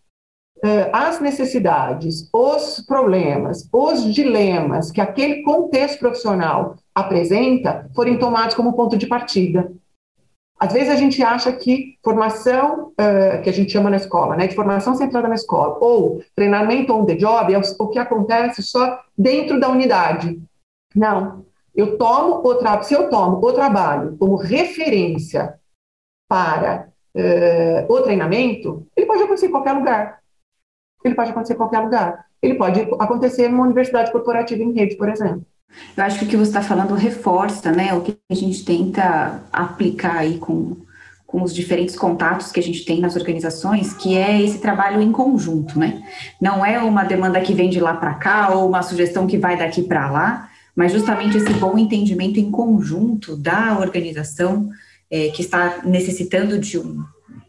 uh, 0.63 0.89
as 0.91 1.19
necessidades, 1.19 2.27
os 2.33 2.83
problemas, 2.85 3.67
os 3.71 4.13
dilemas 4.13 4.91
que 4.91 5.01
aquele 5.01 5.43
contexto 5.43 5.99
profissional 5.99 6.75
apresenta 6.97 7.88
forem 7.95 8.17
tomados 8.17 8.55
como 8.55 8.73
ponto 8.73 8.97
de 8.97 9.05
partida. 9.05 9.71
Às 10.60 10.73
vezes 10.73 10.89
a 10.89 10.95
gente 10.95 11.21
acha 11.21 11.51
que 11.53 11.99
formação, 12.03 12.88
uh, 12.88 13.41
que 13.43 13.49
a 13.49 13.53
gente 13.53 13.71
chama 13.71 13.91
na 13.91 13.97
escola, 13.97 14.36
né, 14.36 14.47
de 14.47 14.55
formação 14.55 14.95
centrada 14.95 15.27
na 15.27 15.36
escola, 15.36 15.77
ou 15.79 16.23
treinamento 16.36 16.91
on 16.91 17.05
the 17.05 17.13
job, 17.13 17.53
é 17.53 17.60
o 17.60 17.88
que 17.89 17.99
acontece 17.99 18.63
só 18.63 18.99
dentro 19.15 19.60
da 19.60 19.69
unidade. 19.69 20.41
Não. 20.95 21.45
Eu 21.75 21.95
tomo 21.99 22.41
o 22.43 22.55
tra... 22.55 22.81
Se 22.81 22.95
eu 22.95 23.07
tomo 23.07 23.38
o 23.38 23.53
trabalho 23.53 24.17
como 24.17 24.36
referência 24.36 25.60
para 26.27 26.89
uh, 27.15 27.93
o 27.93 28.01
treinamento, 28.01 28.88
ele 28.95 29.05
pode 29.05 29.21
acontecer 29.21 29.45
em 29.45 29.51
qualquer 29.51 29.73
lugar. 29.73 30.19
Ele 31.05 31.13
pode 31.13 31.29
acontecer 31.29 31.53
em 31.53 31.57
qualquer 31.57 31.79
lugar. 31.81 32.25
Ele 32.41 32.55
pode 32.55 32.81
acontecer 32.97 33.47
numa 33.47 33.65
universidade 33.65 34.12
corporativa 34.12 34.63
em 34.63 34.73
rede, 34.73 34.97
por 34.97 35.07
exemplo. 35.07 35.45
Eu 35.95 36.03
acho 36.03 36.19
que 36.19 36.25
o 36.25 36.27
que 36.27 36.38
você 36.38 36.49
está 36.49 36.62
falando 36.62 36.93
reforça, 36.93 37.71
né, 37.71 37.93
o 37.93 38.01
que 38.01 38.17
a 38.30 38.36
gente 38.36 38.63
tenta 38.63 39.41
aplicar 39.51 40.17
aí 40.17 40.38
com, 40.38 40.77
com 41.25 41.43
os 41.43 41.53
diferentes 41.53 41.95
contatos 41.95 42.51
que 42.51 42.60
a 42.60 42.63
gente 42.63 42.86
tem 42.86 42.99
nas 42.99 43.15
organizações, 43.15 43.93
que 43.93 44.15
é 44.17 44.41
esse 44.41 44.60
trabalho 44.60 45.01
em 45.01 45.12
conjunto, 45.12 45.77
né? 45.77 46.01
Não 46.41 46.65
é 46.65 46.80
uma 46.80 47.03
demanda 47.03 47.41
que 47.41 47.53
vem 47.53 47.69
de 47.69 47.80
lá 47.80 47.93
para 47.95 48.13
cá 48.13 48.49
ou 48.49 48.67
uma 48.67 48.82
sugestão 48.82 49.27
que 49.27 49.38
vai 49.38 49.58
daqui 49.58 49.82
para 49.82 50.10
lá, 50.10 50.49
mas 50.75 50.91
justamente 50.91 51.38
esse 51.38 51.51
bom 51.53 51.77
entendimento 51.77 52.39
em 52.39 52.51
conjunto 52.51 53.36
da 53.36 53.77
organização 53.80 54.69
é, 55.10 55.30
que 55.30 55.41
está 55.41 55.82
necessitando 55.84 56.60
de, 56.60 56.77
um, 56.77 57.03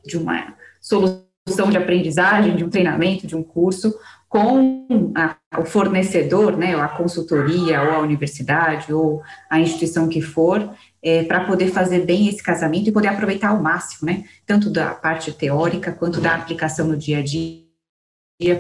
de 0.05 0.17
uma 0.17 0.55
solução 0.81 1.28
de 1.71 1.77
aprendizagem, 1.77 2.57
de 2.57 2.65
um 2.65 2.71
treinamento, 2.71 3.27
de 3.27 3.37
um 3.37 3.43
curso, 3.43 3.95
com 4.29 5.13
a, 5.15 5.37
o 5.59 5.65
fornecedor, 5.65 6.57
né, 6.57 6.75
a 6.75 6.89
consultoria, 6.89 7.83
ou 7.83 7.91
a 7.93 7.99
universidade, 8.01 8.93
ou 8.93 9.23
a 9.49 9.59
instituição 9.59 10.09
que 10.09 10.21
for, 10.21 10.71
é, 11.03 11.23
para 11.23 11.45
poder 11.45 11.69
fazer 11.69 12.05
bem 12.05 12.29
esse 12.29 12.43
casamento 12.43 12.89
e 12.89 12.93
poder 12.93 13.09
aproveitar 13.09 13.49
ao 13.49 13.63
máximo, 13.63 14.11
né, 14.11 14.25
tanto 14.47 14.71
da 14.71 14.95
parte 14.95 15.33
teórica 15.33 15.93
quanto 15.93 16.21
da 16.21 16.35
aplicação 16.35 16.87
no 16.87 16.97
dia 16.97 17.19
a 17.19 17.23
dia 17.23 17.69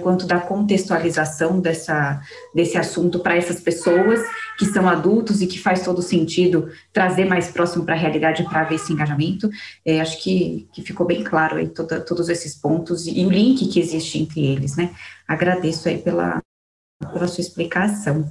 quanto 0.03 0.27
da 0.27 0.41
contextualização 0.41 1.61
dessa, 1.61 2.21
desse 2.53 2.77
assunto 2.77 3.21
para 3.21 3.37
essas 3.37 3.61
pessoas 3.61 4.21
que 4.59 4.67
são 4.67 4.89
adultos 4.89 5.41
e 5.41 5.47
que 5.47 5.61
faz 5.61 5.85
todo 5.85 6.03
sentido 6.03 6.69
trazer 6.93 7.25
mais 7.25 7.49
próximo 7.49 7.85
para 7.85 7.95
a 7.95 7.99
realidade 7.99 8.43
para 8.43 8.65
ver 8.65 8.75
esse 8.75 8.93
engajamento. 8.93 9.49
É, 9.87 10.01
acho 10.01 10.21
que, 10.21 10.69
que 10.73 10.83
ficou 10.83 11.07
bem 11.07 11.23
claro 11.23 11.57
aí 11.57 11.69
toda, 11.69 12.01
todos 12.01 12.29
esses 12.29 12.57
pontos 12.57 13.07
e, 13.07 13.21
e 13.21 13.25
o 13.27 13.31
link 13.31 13.69
que 13.69 13.79
existe 13.79 14.19
entre 14.19 14.45
eles, 14.45 14.77
né? 14.77 14.91
Agradeço 15.29 15.89
aí 15.89 15.99
pela, 15.99 16.43
pela 17.13 17.29
sua 17.29 17.41
explicação. 17.41 18.29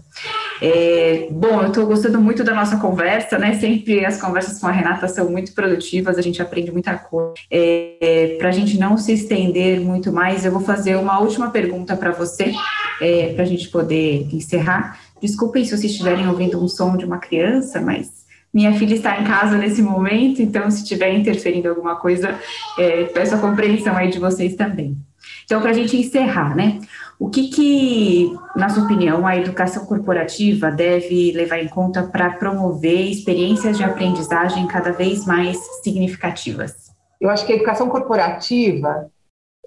É, 0.61 1.27
bom, 1.31 1.61
eu 1.61 1.67
estou 1.67 1.85
gostando 1.85 2.19
muito 2.19 2.43
da 2.43 2.53
nossa 2.53 2.77
conversa, 2.77 3.37
né? 3.37 3.57
Sempre 3.57 4.03
as 4.05 4.19
conversas 4.19 4.59
com 4.59 4.67
a 4.67 4.71
Renata 4.71 5.07
são 5.07 5.29
muito 5.29 5.53
produtivas, 5.53 6.17
a 6.17 6.21
gente 6.21 6.41
aprende 6.41 6.71
muita 6.71 6.97
coisa. 6.97 7.35
É, 7.49 8.35
para 8.37 8.49
a 8.49 8.51
gente 8.51 8.77
não 8.77 8.97
se 8.97 9.13
estender 9.13 9.79
muito 9.79 10.11
mais, 10.11 10.43
eu 10.43 10.51
vou 10.51 10.61
fazer 10.61 10.97
uma 10.97 11.19
última 11.19 11.51
pergunta 11.51 11.95
para 11.95 12.11
você, 12.11 12.53
é, 12.99 13.33
para 13.33 13.43
a 13.43 13.47
gente 13.47 13.69
poder 13.69 14.27
encerrar. 14.33 14.99
Desculpem 15.21 15.63
se 15.63 15.71
vocês 15.71 15.91
estiverem 15.91 16.27
ouvindo 16.27 16.63
um 16.63 16.67
som 16.67 16.95
de 16.95 17.05
uma 17.05 17.17
criança, 17.17 17.81
mas 17.81 18.25
minha 18.53 18.73
filha 18.73 18.95
está 18.95 19.19
em 19.19 19.25
casa 19.25 19.57
nesse 19.57 19.81
momento, 19.81 20.41
então 20.41 20.69
se 20.71 20.81
estiver 20.83 21.13
interferindo 21.13 21.69
alguma 21.69 21.95
coisa, 21.95 22.39
é, 22.77 23.03
peço 23.05 23.35
a 23.35 23.39
compreensão 23.39 23.95
aí 23.95 24.09
de 24.09 24.19
vocês 24.19 24.55
também. 24.55 24.97
Então, 25.45 25.61
para 25.61 25.71
a 25.71 25.73
gente 25.73 25.95
encerrar, 25.97 26.55
né? 26.55 26.79
O 27.19 27.29
que, 27.29 27.49
que, 27.49 28.37
na 28.55 28.69
sua 28.69 28.83
opinião, 28.83 29.25
a 29.25 29.35
educação 29.35 29.85
corporativa 29.85 30.69
deve 30.69 31.31
levar 31.31 31.59
em 31.59 31.67
conta 31.67 32.03
para 32.03 32.31
promover 32.31 33.09
experiências 33.09 33.77
de 33.77 33.83
aprendizagem 33.83 34.67
cada 34.67 34.91
vez 34.91 35.25
mais 35.25 35.57
significativas? 35.83 36.91
Eu 37.19 37.29
acho 37.29 37.45
que 37.45 37.53
a 37.53 37.55
educação 37.55 37.89
corporativa, 37.89 39.09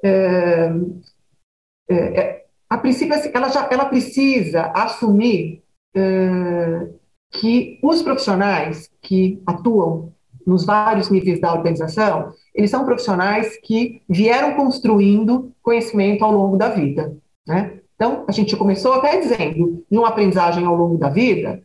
é, 0.04 0.70
é, 1.88 2.20
é 2.20 2.39
a 2.70 2.78
princípio, 2.78 3.14
assim, 3.16 3.30
ela, 3.34 3.48
já, 3.48 3.68
ela 3.70 3.86
precisa 3.86 4.70
assumir 4.72 5.64
é, 5.92 6.88
que 7.32 7.80
os 7.82 8.00
profissionais 8.00 8.88
que 9.02 9.42
atuam 9.44 10.12
nos 10.46 10.64
vários 10.64 11.10
níveis 11.10 11.40
da 11.40 11.52
organização, 11.52 12.32
eles 12.54 12.70
são 12.70 12.84
profissionais 12.84 13.58
que 13.62 14.02
vieram 14.08 14.54
construindo 14.54 15.52
conhecimento 15.62 16.24
ao 16.24 16.32
longo 16.32 16.56
da 16.56 16.68
vida. 16.68 17.16
Né? 17.46 17.80
Então, 17.96 18.24
a 18.28 18.32
gente 18.32 18.56
começou 18.56 18.94
até 18.94 19.18
dizendo, 19.18 19.84
de 19.90 19.98
uma 19.98 20.08
aprendizagem 20.08 20.64
ao 20.64 20.74
longo 20.74 20.96
da 20.96 21.08
vida, 21.08 21.60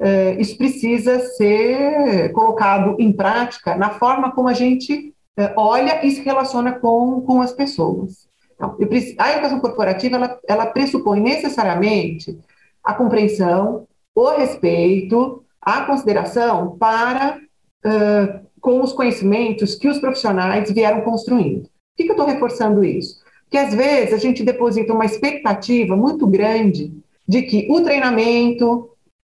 eh, 0.00 0.36
isso 0.40 0.56
precisa 0.58 1.20
ser 1.20 2.32
colocado 2.32 2.96
em 2.98 3.12
prática 3.12 3.76
na 3.76 3.90
forma 3.90 4.32
como 4.32 4.48
a 4.48 4.52
gente 4.52 5.14
eh, 5.36 5.54
olha 5.56 6.04
e 6.04 6.10
se 6.10 6.22
relaciona 6.22 6.72
com, 6.72 7.20
com 7.20 7.40
as 7.40 7.52
pessoas. 7.52 8.26
Então, 8.56 8.76
a 9.18 9.32
educação 9.32 9.60
corporativa, 9.60 10.16
ela, 10.16 10.40
ela 10.48 10.66
pressupõe 10.66 11.20
necessariamente 11.20 12.38
a 12.82 12.94
compreensão, 12.94 13.86
o 14.14 14.30
respeito, 14.30 15.44
a 15.60 15.82
consideração 15.82 16.76
para 16.78 17.38
uh, 17.84 18.46
com 18.60 18.80
os 18.80 18.92
conhecimentos 18.92 19.74
que 19.74 19.88
os 19.88 19.98
profissionais 19.98 20.70
vieram 20.70 21.02
construindo. 21.02 21.68
que, 21.96 22.04
que 22.04 22.10
eu 22.10 22.14
estou 22.14 22.26
reforçando 22.26 22.84
isso? 22.84 23.20
Porque 23.44 23.58
às 23.58 23.74
vezes 23.74 24.14
a 24.14 24.18
gente 24.18 24.42
deposita 24.42 24.92
uma 24.92 25.04
expectativa 25.04 25.94
muito 25.94 26.26
grande 26.26 26.92
de 27.28 27.42
que 27.42 27.68
o 27.70 27.82
treinamento 27.82 28.90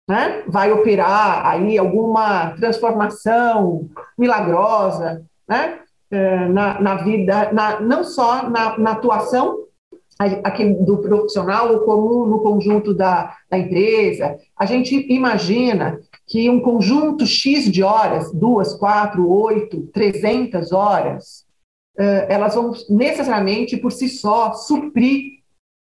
né, 0.09 0.45
vai 0.47 0.73
operar 0.73 1.47
aí 1.47 1.77
alguma 1.77 2.53
transformação 2.53 3.89
milagrosa 4.17 5.27
né, 5.47 5.81
na, 6.11 6.81
na 6.81 6.95
vida, 6.97 7.53
na, 7.53 7.81
não 7.81 8.05
só 8.05 8.49
na, 8.49 8.79
na 8.79 8.93
atuação 8.93 9.65
aqui 10.19 10.65
do 10.65 10.99
profissional 10.99 11.79
como 11.81 12.27
no 12.27 12.41
conjunto 12.41 12.93
da, 12.93 13.37
da 13.49 13.59
empresa. 13.59 14.37
A 14.57 14.67
gente 14.67 15.07
imagina 15.13 16.01
que 16.27 16.51
um 16.51 16.61
conjunto 16.61 17.25
X 17.25 17.71
de 17.71 17.83
horas, 17.83 18.33
duas, 18.33 18.75
quatro, 18.75 19.31
oito, 19.31 19.87
trezentas 19.93 20.73
horas, 20.73 21.47
elas 22.29 22.55
vão 22.55 22.73
necessariamente 22.91 23.77
por 23.77 23.93
si 23.93 24.09
só 24.09 24.53
suprir 24.53 25.39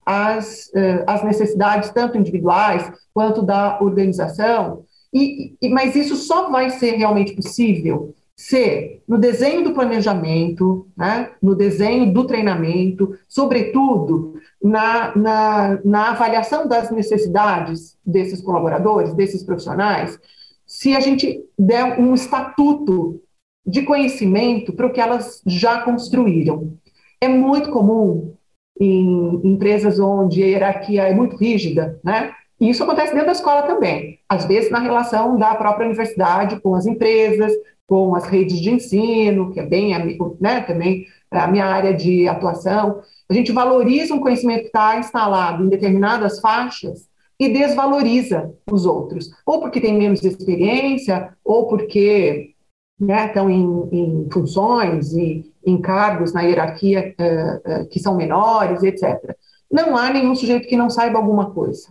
as, 0.04 0.70
as 1.06 1.22
necessidades 1.22 1.90
tanto 1.90 2.18
individuais 2.18 2.90
quanto 3.14 3.42
da 3.42 3.80
organização. 3.80 4.84
E, 5.12 5.54
e, 5.60 5.68
mas 5.68 5.94
isso 5.94 6.16
só 6.16 6.50
vai 6.50 6.70
ser 6.70 6.92
realmente 6.92 7.34
possível 7.34 8.14
se 8.40 9.02
no 9.06 9.18
desenho 9.18 9.62
do 9.62 9.74
planejamento, 9.74 10.88
né, 10.96 11.30
no 11.42 11.54
desenho 11.54 12.10
do 12.10 12.26
treinamento, 12.26 13.14
sobretudo 13.28 14.40
na, 14.62 15.14
na, 15.14 15.80
na 15.84 16.10
avaliação 16.12 16.66
das 16.66 16.90
necessidades 16.90 17.98
desses 18.04 18.40
colaboradores, 18.40 19.12
desses 19.12 19.42
profissionais, 19.42 20.18
se 20.64 20.96
a 20.96 21.00
gente 21.00 21.44
der 21.58 22.00
um 22.00 22.14
estatuto 22.14 23.20
de 23.66 23.82
conhecimento 23.82 24.72
para 24.72 24.86
o 24.86 24.92
que 24.92 25.02
elas 25.02 25.42
já 25.44 25.82
construíram. 25.82 26.72
É 27.20 27.28
muito 27.28 27.70
comum 27.70 28.34
em 28.80 29.38
empresas 29.44 30.00
onde 30.00 30.42
a 30.42 30.46
hierarquia 30.46 31.02
é 31.02 31.14
muito 31.14 31.36
rígida, 31.36 32.00
né? 32.02 32.32
E 32.58 32.70
isso 32.70 32.82
acontece 32.82 33.12
dentro 33.12 33.26
da 33.26 33.32
escola 33.32 33.64
também, 33.64 34.18
às 34.26 34.46
vezes 34.46 34.70
na 34.70 34.78
relação 34.78 35.36
da 35.36 35.54
própria 35.54 35.86
universidade 35.86 36.58
com 36.60 36.74
as 36.74 36.86
empresas, 36.86 37.52
com 37.90 38.14
as 38.14 38.24
redes 38.24 38.60
de 38.60 38.70
ensino, 38.70 39.50
que 39.50 39.58
é 39.58 39.66
bem 39.66 39.92
né, 40.38 40.60
também 40.60 41.08
a 41.28 41.48
minha 41.48 41.66
área 41.66 41.92
de 41.92 42.28
atuação. 42.28 43.02
A 43.28 43.34
gente 43.34 43.50
valoriza 43.50 44.14
um 44.14 44.20
conhecimento 44.20 44.60
que 44.60 44.66
está 44.66 44.96
instalado 44.96 45.64
em 45.64 45.68
determinadas 45.68 46.38
faixas 46.38 47.08
e 47.36 47.48
desvaloriza 47.48 48.54
os 48.70 48.86
outros, 48.86 49.32
ou 49.44 49.60
porque 49.60 49.80
tem 49.80 49.98
menos 49.98 50.22
experiência, 50.22 51.36
ou 51.44 51.66
porque 51.66 52.54
né, 53.00 53.26
estão 53.26 53.50
em, 53.50 53.88
em, 53.90 54.28
funções 54.30 55.12
e 55.12 55.52
em 55.66 55.80
cargos 55.80 56.32
na 56.32 56.42
hierarquia 56.42 57.12
uh, 57.18 57.82
uh, 57.82 57.88
que 57.88 57.98
são 57.98 58.16
menores, 58.16 58.84
etc. 58.84 59.34
Não 59.68 59.96
há 59.96 60.10
nenhum 60.10 60.36
sujeito 60.36 60.68
que 60.68 60.76
não 60.76 60.90
saiba 60.90 61.18
alguma 61.18 61.50
coisa. 61.50 61.88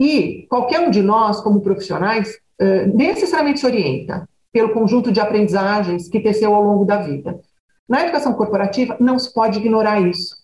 E 0.00 0.48
qualquer 0.48 0.80
um 0.80 0.90
de 0.90 1.00
nós, 1.00 1.40
como 1.40 1.60
profissionais, 1.60 2.40
uh, 2.60 2.96
necessariamente 2.96 3.60
se 3.60 3.66
orienta 3.66 4.28
pelo 4.52 4.72
conjunto 4.72 5.10
de 5.10 5.20
aprendizagens 5.20 6.08
que 6.08 6.20
teceu 6.20 6.54
ao 6.54 6.62
longo 6.62 6.84
da 6.84 6.98
vida. 6.98 7.40
Na 7.88 8.02
educação 8.02 8.34
corporativa, 8.34 8.96
não 9.00 9.18
se 9.18 9.32
pode 9.32 9.58
ignorar 9.58 10.00
isso, 10.00 10.36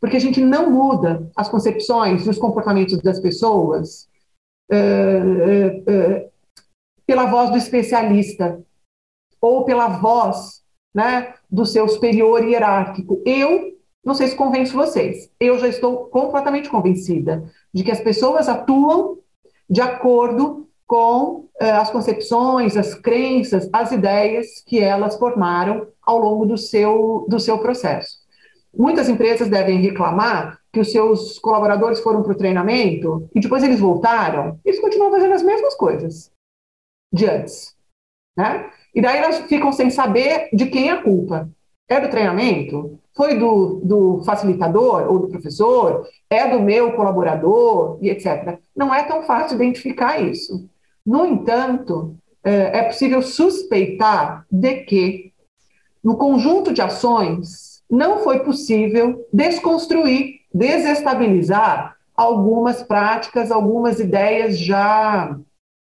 porque 0.00 0.16
a 0.16 0.20
gente 0.20 0.40
não 0.40 0.70
muda 0.70 1.30
as 1.36 1.48
concepções 1.48 2.26
e 2.26 2.30
os 2.30 2.38
comportamentos 2.38 2.98
das 2.98 3.20
pessoas 3.20 4.08
uh, 4.70 4.74
uh, 4.74 6.24
uh, 6.26 6.32
pela 7.06 7.26
voz 7.26 7.50
do 7.50 7.56
especialista 7.56 8.60
ou 9.40 9.64
pela 9.64 9.88
voz 9.88 10.62
né, 10.94 11.34
do 11.50 11.64
seu 11.64 11.88
superior 11.88 12.44
hierárquico. 12.44 13.22
Eu 13.24 13.72
não 14.04 14.14
sei 14.14 14.26
se 14.26 14.36
convenço 14.36 14.74
vocês, 14.74 15.30
eu 15.38 15.58
já 15.58 15.68
estou 15.68 16.06
completamente 16.06 16.68
convencida 16.68 17.48
de 17.72 17.84
que 17.84 17.90
as 17.90 18.00
pessoas 18.00 18.48
atuam 18.48 19.18
de 19.70 19.80
acordo 19.80 20.68
com 20.86 21.48
eh, 21.60 21.70
as 21.70 21.90
concepções, 21.90 22.76
as 22.76 22.94
crenças, 22.94 23.68
as 23.72 23.92
ideias 23.92 24.62
que 24.66 24.78
elas 24.80 25.16
formaram 25.16 25.88
ao 26.02 26.18
longo 26.18 26.44
do 26.44 26.58
seu, 26.58 27.26
do 27.28 27.40
seu 27.40 27.58
processo. 27.58 28.22
Muitas 28.76 29.08
empresas 29.08 29.48
devem 29.48 29.80
reclamar 29.80 30.58
que 30.72 30.80
os 30.80 30.90
seus 30.90 31.38
colaboradores 31.38 32.00
foram 32.00 32.22
para 32.22 32.32
o 32.32 32.36
treinamento 32.36 33.28
e 33.34 33.40
depois 33.40 33.62
eles 33.62 33.78
voltaram, 33.78 34.58
eles 34.64 34.80
continuam 34.80 35.10
fazendo 35.10 35.34
as 35.34 35.42
mesmas 35.42 35.74
coisas 35.74 36.30
de 37.12 37.26
antes. 37.26 37.76
Né? 38.36 38.70
E 38.94 39.02
daí 39.02 39.18
elas 39.18 39.40
ficam 39.40 39.72
sem 39.72 39.90
saber 39.90 40.48
de 40.52 40.66
quem 40.66 40.88
é 40.88 40.92
a 40.92 41.02
culpa. 41.02 41.48
É 41.88 42.00
do 42.00 42.08
treinamento? 42.08 42.98
Foi 43.14 43.38
do, 43.38 43.80
do 43.84 44.22
facilitador 44.24 45.06
ou 45.10 45.18
do 45.18 45.28
professor? 45.28 46.08
É 46.30 46.48
do 46.48 46.60
meu 46.60 46.92
colaborador? 46.92 47.98
E 48.00 48.08
etc. 48.08 48.58
Não 48.74 48.94
é 48.94 49.02
tão 49.02 49.22
fácil 49.24 49.56
identificar 49.56 50.18
isso. 50.18 50.66
No 51.04 51.26
entanto, 51.26 52.16
é, 52.44 52.78
é 52.78 52.82
possível 52.84 53.22
suspeitar 53.22 54.46
de 54.50 54.84
que, 54.84 55.32
no 56.02 56.16
conjunto 56.16 56.72
de 56.72 56.82
ações, 56.82 57.82
não 57.90 58.20
foi 58.20 58.40
possível 58.40 59.26
desconstruir, 59.32 60.40
desestabilizar 60.52 61.96
algumas 62.14 62.82
práticas, 62.82 63.50
algumas 63.50 64.00
ideias 64.00 64.58
já, 64.58 65.38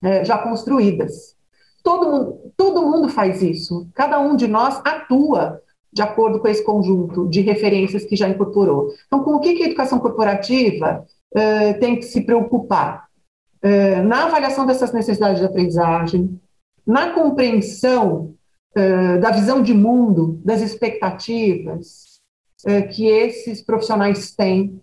é, 0.03 0.25
já 0.25 0.39
construídas. 0.39 1.37
Todo 1.83 2.11
mundo, 2.11 2.53
todo 2.57 2.87
mundo 2.87 3.09
faz 3.09 3.43
isso, 3.43 3.89
cada 3.95 4.19
um 4.19 4.37
de 4.37 4.47
nós 4.47 4.81
atua 4.85 5.61
de 5.93 6.03
acordo 6.03 6.41
com 6.41 6.49
esse 6.49 6.65
conjunto 6.65 7.29
de 7.29 7.41
referências 7.41 8.05
que 8.05 8.17
já 8.17 8.29
incorporou. 8.29 8.93
Então, 9.07 9.23
com 9.23 9.37
o 9.37 9.41
que 9.41 9.63
a 9.63 9.67
educação 9.67 10.01
corporativa 10.01 11.07
uh, 11.33 11.79
tem 11.79 11.95
que 11.97 12.03
se 12.03 12.23
preocupar? 12.23 13.07
Eh, 13.65 14.03
na 14.03 14.25
avaliação 14.25 14.67
dessas 14.67 14.93
necessidades 14.93 15.39
de 15.39 15.47
aprendizagem, 15.47 16.39
na 16.87 17.13
compreensão 17.13 18.35
uh, 18.77 19.21
da 19.23 19.31
visão 19.31 19.63
de 19.63 19.73
mundo, 19.73 20.39
das 20.45 20.61
expectativas 20.61 22.21
uh, 22.67 22.87
que 22.95 23.07
esses 23.07 23.63
profissionais 23.63 24.35
têm, 24.35 24.81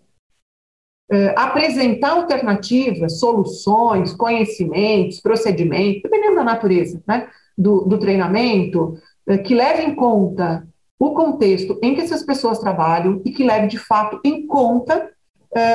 apresentar 1.35 2.11
alternativas, 2.11 3.19
soluções, 3.19 4.13
conhecimentos, 4.13 5.19
procedimentos, 5.19 6.03
dependendo 6.03 6.37
da 6.37 6.43
natureza 6.45 7.03
né, 7.05 7.27
do, 7.57 7.81
do 7.81 7.99
treinamento, 7.99 8.97
que 9.45 9.53
leve 9.53 9.83
em 9.83 9.93
conta 9.93 10.65
o 10.97 11.13
contexto 11.13 11.77
em 11.83 11.95
que 11.95 11.99
essas 11.99 12.23
pessoas 12.23 12.59
trabalham 12.59 13.21
e 13.25 13.31
que 13.33 13.43
leve 13.43 13.67
de 13.67 13.77
fato 13.77 14.21
em 14.23 14.47
conta 14.47 15.11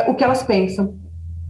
o 0.09 0.15
que 0.15 0.25
elas 0.25 0.43
pensam, 0.43 0.99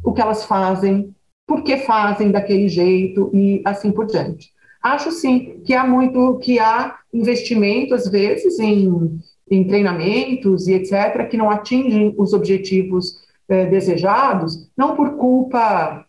o 0.03 0.13
que 0.13 0.21
elas 0.21 0.45
fazem, 0.45 1.15
por 1.47 1.63
que 1.63 1.79
fazem 1.79 2.31
daquele 2.31 2.69
jeito 2.69 3.31
e 3.33 3.63
assim 3.65 3.93
por 3.93 4.07
diante. 4.07 4.53
Acho 4.83 5.11
sim 5.11 5.61
que 5.65 5.75
há 5.75 5.87
muito, 5.87 6.39
que 6.39 6.59
há 6.59 6.99
investimento 7.13 7.95
às 7.95 8.09
vezes 8.09 8.59
em, 8.59 9.19
em 9.51 9.67
treinamentos 9.67 10.67
e 10.67 10.75
etc 10.75 11.29
que 11.29 11.37
não 11.37 11.51
atingem 11.51 12.15
os 12.19 12.33
objetivos 12.33 13.25
eh, 13.49 13.67
desejados, 13.67 14.69
não 14.77 14.97
por 14.97 15.17
culpa 15.17 16.05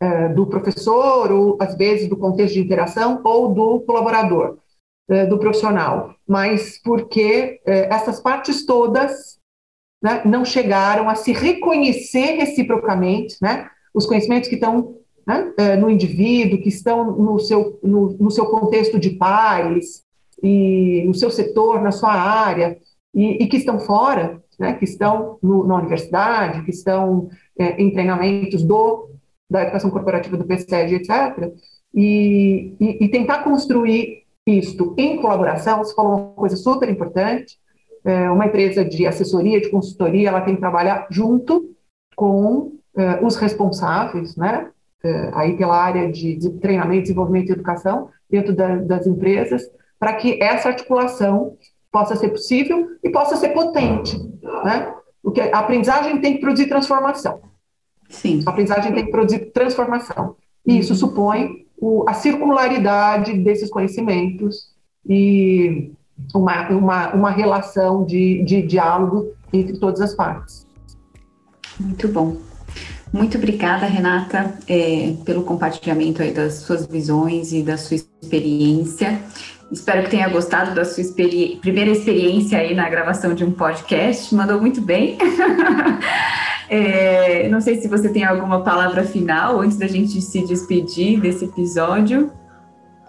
eh, 0.00 0.28
do 0.28 0.46
professor 0.46 1.32
ou 1.32 1.56
às 1.58 1.74
vezes 1.76 2.08
do 2.08 2.16
contexto 2.16 2.54
de 2.54 2.60
interação 2.60 3.22
ou 3.24 3.54
do 3.54 3.80
colaborador, 3.80 4.58
eh, 5.08 5.24
do 5.24 5.38
profissional, 5.38 6.14
mas 6.28 6.78
porque 6.82 7.60
essas 7.64 8.20
partes 8.20 8.66
todas 8.66 9.38
né, 10.02 10.22
não 10.26 10.44
chegaram 10.44 11.08
a 11.08 11.14
se 11.14 11.32
reconhecer 11.32 12.36
reciprocamente, 12.36 13.36
né, 13.40 13.70
os 13.94 14.06
conhecimentos 14.06 14.48
que 14.48 14.56
estão 14.56 14.96
né, 15.26 15.52
é, 15.56 15.76
no 15.76 15.88
indivíduo, 15.88 16.60
que 16.60 16.68
estão 16.68 17.16
no 17.16 17.38
seu, 17.38 17.78
no, 17.82 18.16
no, 18.18 18.30
seu 18.30 18.46
contexto 18.46 18.98
de 18.98 19.10
pares, 19.10 20.04
e 20.42 21.02
no 21.06 21.14
seu 21.14 21.30
setor, 21.30 21.80
na 21.80 21.90
sua 21.90 22.12
área, 22.12 22.76
e, 23.14 23.42
e 23.42 23.46
que 23.46 23.56
estão 23.56 23.80
fora, 23.80 24.42
né, 24.58 24.74
que 24.74 24.84
estão 24.84 25.38
no, 25.42 25.66
na 25.66 25.76
universidade, 25.76 26.62
que 26.64 26.70
estão 26.70 27.28
é, 27.58 27.80
em 27.80 27.90
treinamentos 27.92 28.62
do, 28.62 29.10
da 29.48 29.62
educação 29.62 29.90
corporativa 29.90 30.36
do 30.36 30.44
PSEG, 30.44 30.96
etc., 30.96 31.52
e, 31.96 32.74
e, 32.80 33.04
e, 33.04 33.08
tentar 33.08 33.44
construir 33.44 34.24
isto 34.44 34.96
em 34.98 35.16
colaboração, 35.22 35.78
você 35.78 35.94
falou 35.94 36.16
uma 36.16 36.30
coisa 36.30 36.56
super 36.56 36.88
importante, 36.88 37.56
é, 38.04 38.28
uma 38.28 38.46
empresa 38.46 38.84
de 38.84 39.06
assessoria, 39.06 39.60
de 39.60 39.70
consultoria, 39.70 40.28
ela 40.28 40.40
tem 40.40 40.56
que 40.56 40.60
trabalhar 40.60 41.06
junto 41.08 41.70
com 42.16 42.73
uh, 42.96 43.24
os 43.24 43.36
responsáveis, 43.36 44.36
né, 44.36 44.68
uh, 45.04 45.30
aí 45.34 45.56
pela 45.56 45.76
área 45.76 46.10
de, 46.10 46.36
de, 46.36 46.50
treinamento, 46.58 47.02
desenvolvimento 47.02 47.48
e 47.48 47.52
educação 47.52 48.08
dentro 48.30 48.54
da, 48.54 48.76
das 48.76 49.06
empresas, 49.06 49.62
para 49.98 50.14
que 50.14 50.42
essa 50.42 50.68
articulação 50.68 51.56
possa 51.90 52.16
ser 52.16 52.30
possível 52.30 52.88
e 53.02 53.10
possa 53.10 53.36
ser 53.36 53.50
potente, 53.50 54.18
né? 54.64 54.92
Porque 55.22 55.40
a 55.40 55.60
aprendizagem 55.60 56.20
tem 56.20 56.34
que 56.34 56.40
produzir 56.40 56.66
transformação. 56.66 57.40
Sim. 58.10 58.42
A 58.44 58.50
aprendizagem 58.50 58.92
tem 58.92 59.04
que 59.06 59.10
produzir 59.10 59.52
transformação. 59.52 60.36
E 60.66 60.78
isso 60.78 60.92
uhum. 60.92 60.98
supõe 60.98 61.66
o, 61.78 62.04
a 62.06 62.12
circularidade 62.12 63.38
desses 63.38 63.70
conhecimentos 63.70 64.74
e, 65.08 65.92
uma, 66.34 66.68
uma, 66.68 67.14
uma 67.14 67.30
relação 67.30 68.04
de, 68.04 68.42
de 68.44 68.62
diálogo 68.62 69.32
entre 69.52 69.78
todas 69.78 70.00
as 70.00 70.14
partes. 70.14 70.66
Muito 71.78 72.08
bom. 72.08 72.36
Muito 73.14 73.38
obrigada, 73.38 73.86
Renata, 73.86 74.58
é, 74.68 75.14
pelo 75.24 75.44
compartilhamento 75.44 76.20
das 76.32 76.54
suas 76.54 76.84
visões 76.84 77.52
e 77.52 77.62
da 77.62 77.76
sua 77.76 77.94
experiência. 77.94 79.20
Espero 79.70 80.02
que 80.02 80.10
tenha 80.10 80.28
gostado 80.28 80.74
da 80.74 80.84
sua 80.84 81.00
experi 81.00 81.60
primeira 81.62 81.92
experiência 81.92 82.58
aí 82.58 82.74
na 82.74 82.90
gravação 82.90 83.32
de 83.32 83.44
um 83.44 83.52
podcast. 83.52 84.34
Mandou 84.34 84.60
muito 84.60 84.80
bem. 84.80 85.16
é, 86.68 87.48
não 87.50 87.60
sei 87.60 87.76
se 87.76 87.86
você 87.86 88.08
tem 88.08 88.24
alguma 88.24 88.64
palavra 88.64 89.04
final 89.04 89.60
antes 89.60 89.76
da 89.76 89.86
gente 89.86 90.20
se 90.20 90.44
despedir 90.44 91.20
desse 91.20 91.44
episódio. 91.44 92.32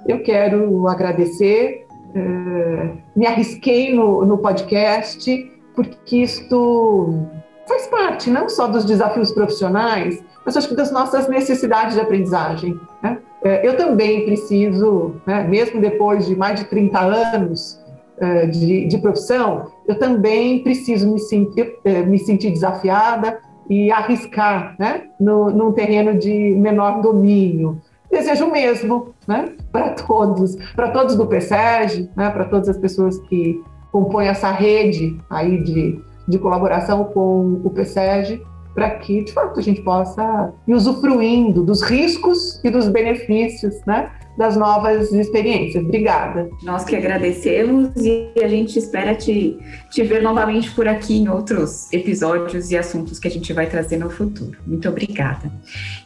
Eu 0.07 0.21
quero 0.21 0.87
agradecer. 0.87 1.83
É, 2.13 2.91
me 3.15 3.25
arrisquei 3.25 3.91
no, 3.95 4.23
no 4.23 4.37
podcast 4.37 5.51
porque 5.75 6.17
isto 6.17 7.27
faz 7.67 7.87
parte 7.87 8.29
não 8.29 8.47
só 8.47 8.67
dos 8.67 8.85
desafios 8.85 9.31
profissionais, 9.31 10.23
mas 10.45 10.55
acho 10.55 10.67
que 10.67 10.75
das 10.75 10.91
nossas 10.91 11.27
necessidades 11.27 11.95
de 11.95 12.01
aprendizagem. 12.01 12.79
Né? 13.01 13.17
É, 13.43 13.67
eu 13.67 13.75
também 13.77 14.25
preciso, 14.25 15.15
né, 15.25 15.43
mesmo 15.43 15.81
depois 15.81 16.25
de 16.25 16.35
mais 16.35 16.59
de 16.59 16.65
30 16.65 16.99
anos 16.99 17.79
é, 18.17 18.45
de, 18.47 18.85
de 18.85 18.97
profissão, 18.97 19.71
eu 19.87 19.97
também 19.97 20.63
preciso 20.63 21.11
me 21.11 21.19
sentir, 21.19 21.77
é, 21.83 22.01
me 22.03 22.19
sentir 22.19 22.51
desafiada 22.51 23.39
e 23.69 23.91
arriscar 23.91 24.75
né, 24.77 25.03
no, 25.19 25.49
num 25.49 25.71
terreno 25.71 26.17
de 26.17 26.55
menor 26.55 27.01
domínio. 27.01 27.81
Desejo 28.09 28.45
o 28.45 28.51
mesmo 28.51 29.13
né, 29.27 29.49
para 29.71 29.89
todos, 29.89 30.55
para 30.75 30.91
todos 30.91 31.15
do 31.15 31.25
PSEG, 31.25 32.09
né, 32.15 32.29
para 32.29 32.45
todas 32.45 32.69
as 32.69 32.77
pessoas 32.77 33.19
que 33.21 33.61
compõem 33.91 34.27
essa 34.27 34.51
rede 34.51 35.19
aí 35.29 35.63
de 35.63 35.99
de 36.27 36.39
colaboração 36.39 37.05
com 37.05 37.61
o 37.63 37.69
PSEG, 37.69 38.41
para 38.75 38.91
que, 38.91 39.23
de 39.23 39.31
fato, 39.31 39.57
a 39.57 39.63
gente 39.63 39.81
possa 39.81 40.53
ir 40.67 40.73
usufruindo 40.73 41.63
dos 41.63 41.81
riscos 41.81 42.59
e 42.61 42.69
dos 42.69 42.89
benefícios 42.89 43.73
né, 43.87 44.11
das 44.37 44.57
novas 44.57 45.13
experiências. 45.13 45.81
Obrigada. 45.81 46.49
Nós 46.61 46.83
que 46.83 46.93
agradecemos 46.93 47.89
e 47.95 48.31
a 48.43 48.47
gente 48.49 48.77
espera 48.77 49.15
te, 49.15 49.57
te 49.89 50.03
ver 50.03 50.21
novamente 50.21 50.69
por 50.71 50.89
aqui 50.89 51.17
em 51.17 51.29
outros 51.29 51.91
episódios 51.93 52.69
e 52.69 52.77
assuntos 52.77 53.17
que 53.17 53.29
a 53.29 53.31
gente 53.31 53.53
vai 53.53 53.65
trazer 53.65 53.97
no 53.97 54.09
futuro. 54.09 54.57
Muito 54.67 54.89
obrigada. 54.89 55.49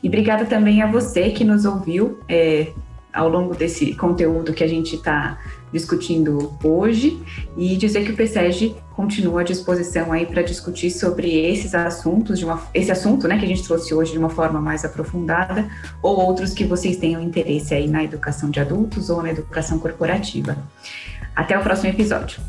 E 0.04 0.08
obrigada 0.08 0.46
também 0.46 0.84
a 0.84 0.92
você 0.92 1.32
que 1.32 1.44
nos 1.44 1.66
ouviu 1.66 2.20
é, 2.30 2.68
ao 3.14 3.28
longo 3.28 3.56
desse 3.56 3.94
conteúdo 3.96 4.54
que 4.54 4.64
a 4.64 4.68
gente 4.68 4.96
está 4.96 5.40
discutindo 5.72 6.54
hoje 6.64 7.22
e 7.58 7.76
dizer 7.78 8.04
que 8.06 8.12
o 8.12 8.16
PSEG 8.16 8.76
continua 8.96 9.42
à 9.42 9.44
disposição 9.44 10.12
aí 10.12 10.26
para 10.26 10.42
discutir 10.42 10.92
sobre 10.92 11.34
esses 11.48 11.74
assuntos, 11.74 12.40
de 12.40 12.46
uma, 12.46 12.62
esse 12.74 12.92
assunto 12.92 13.28
né, 13.28 13.38
que 13.38 13.46
a 13.46 13.48
gente 13.48 13.64
trouxe 13.64 13.94
hoje 13.94 14.12
de 14.12 14.18
uma 14.18 14.30
forma 14.30 14.60
mais 14.60 14.84
aprofundada, 14.84 15.70
ou 16.02 16.20
outros 16.20 16.54
que 16.54 16.66
vocês 16.66 16.98
tenham 16.98 17.22
interesse 17.22 17.74
aí 17.74 17.88
na 17.88 18.04
educação 18.04 18.50
de 18.50 18.60
adultos 18.60 19.10
ou 19.10 19.22
na 19.22 19.32
educação 19.32 19.80
corporativa. 19.80 20.58
Até 21.36 21.58
o 21.58 21.64
próximo 21.64 21.90
episódio. 21.90 22.42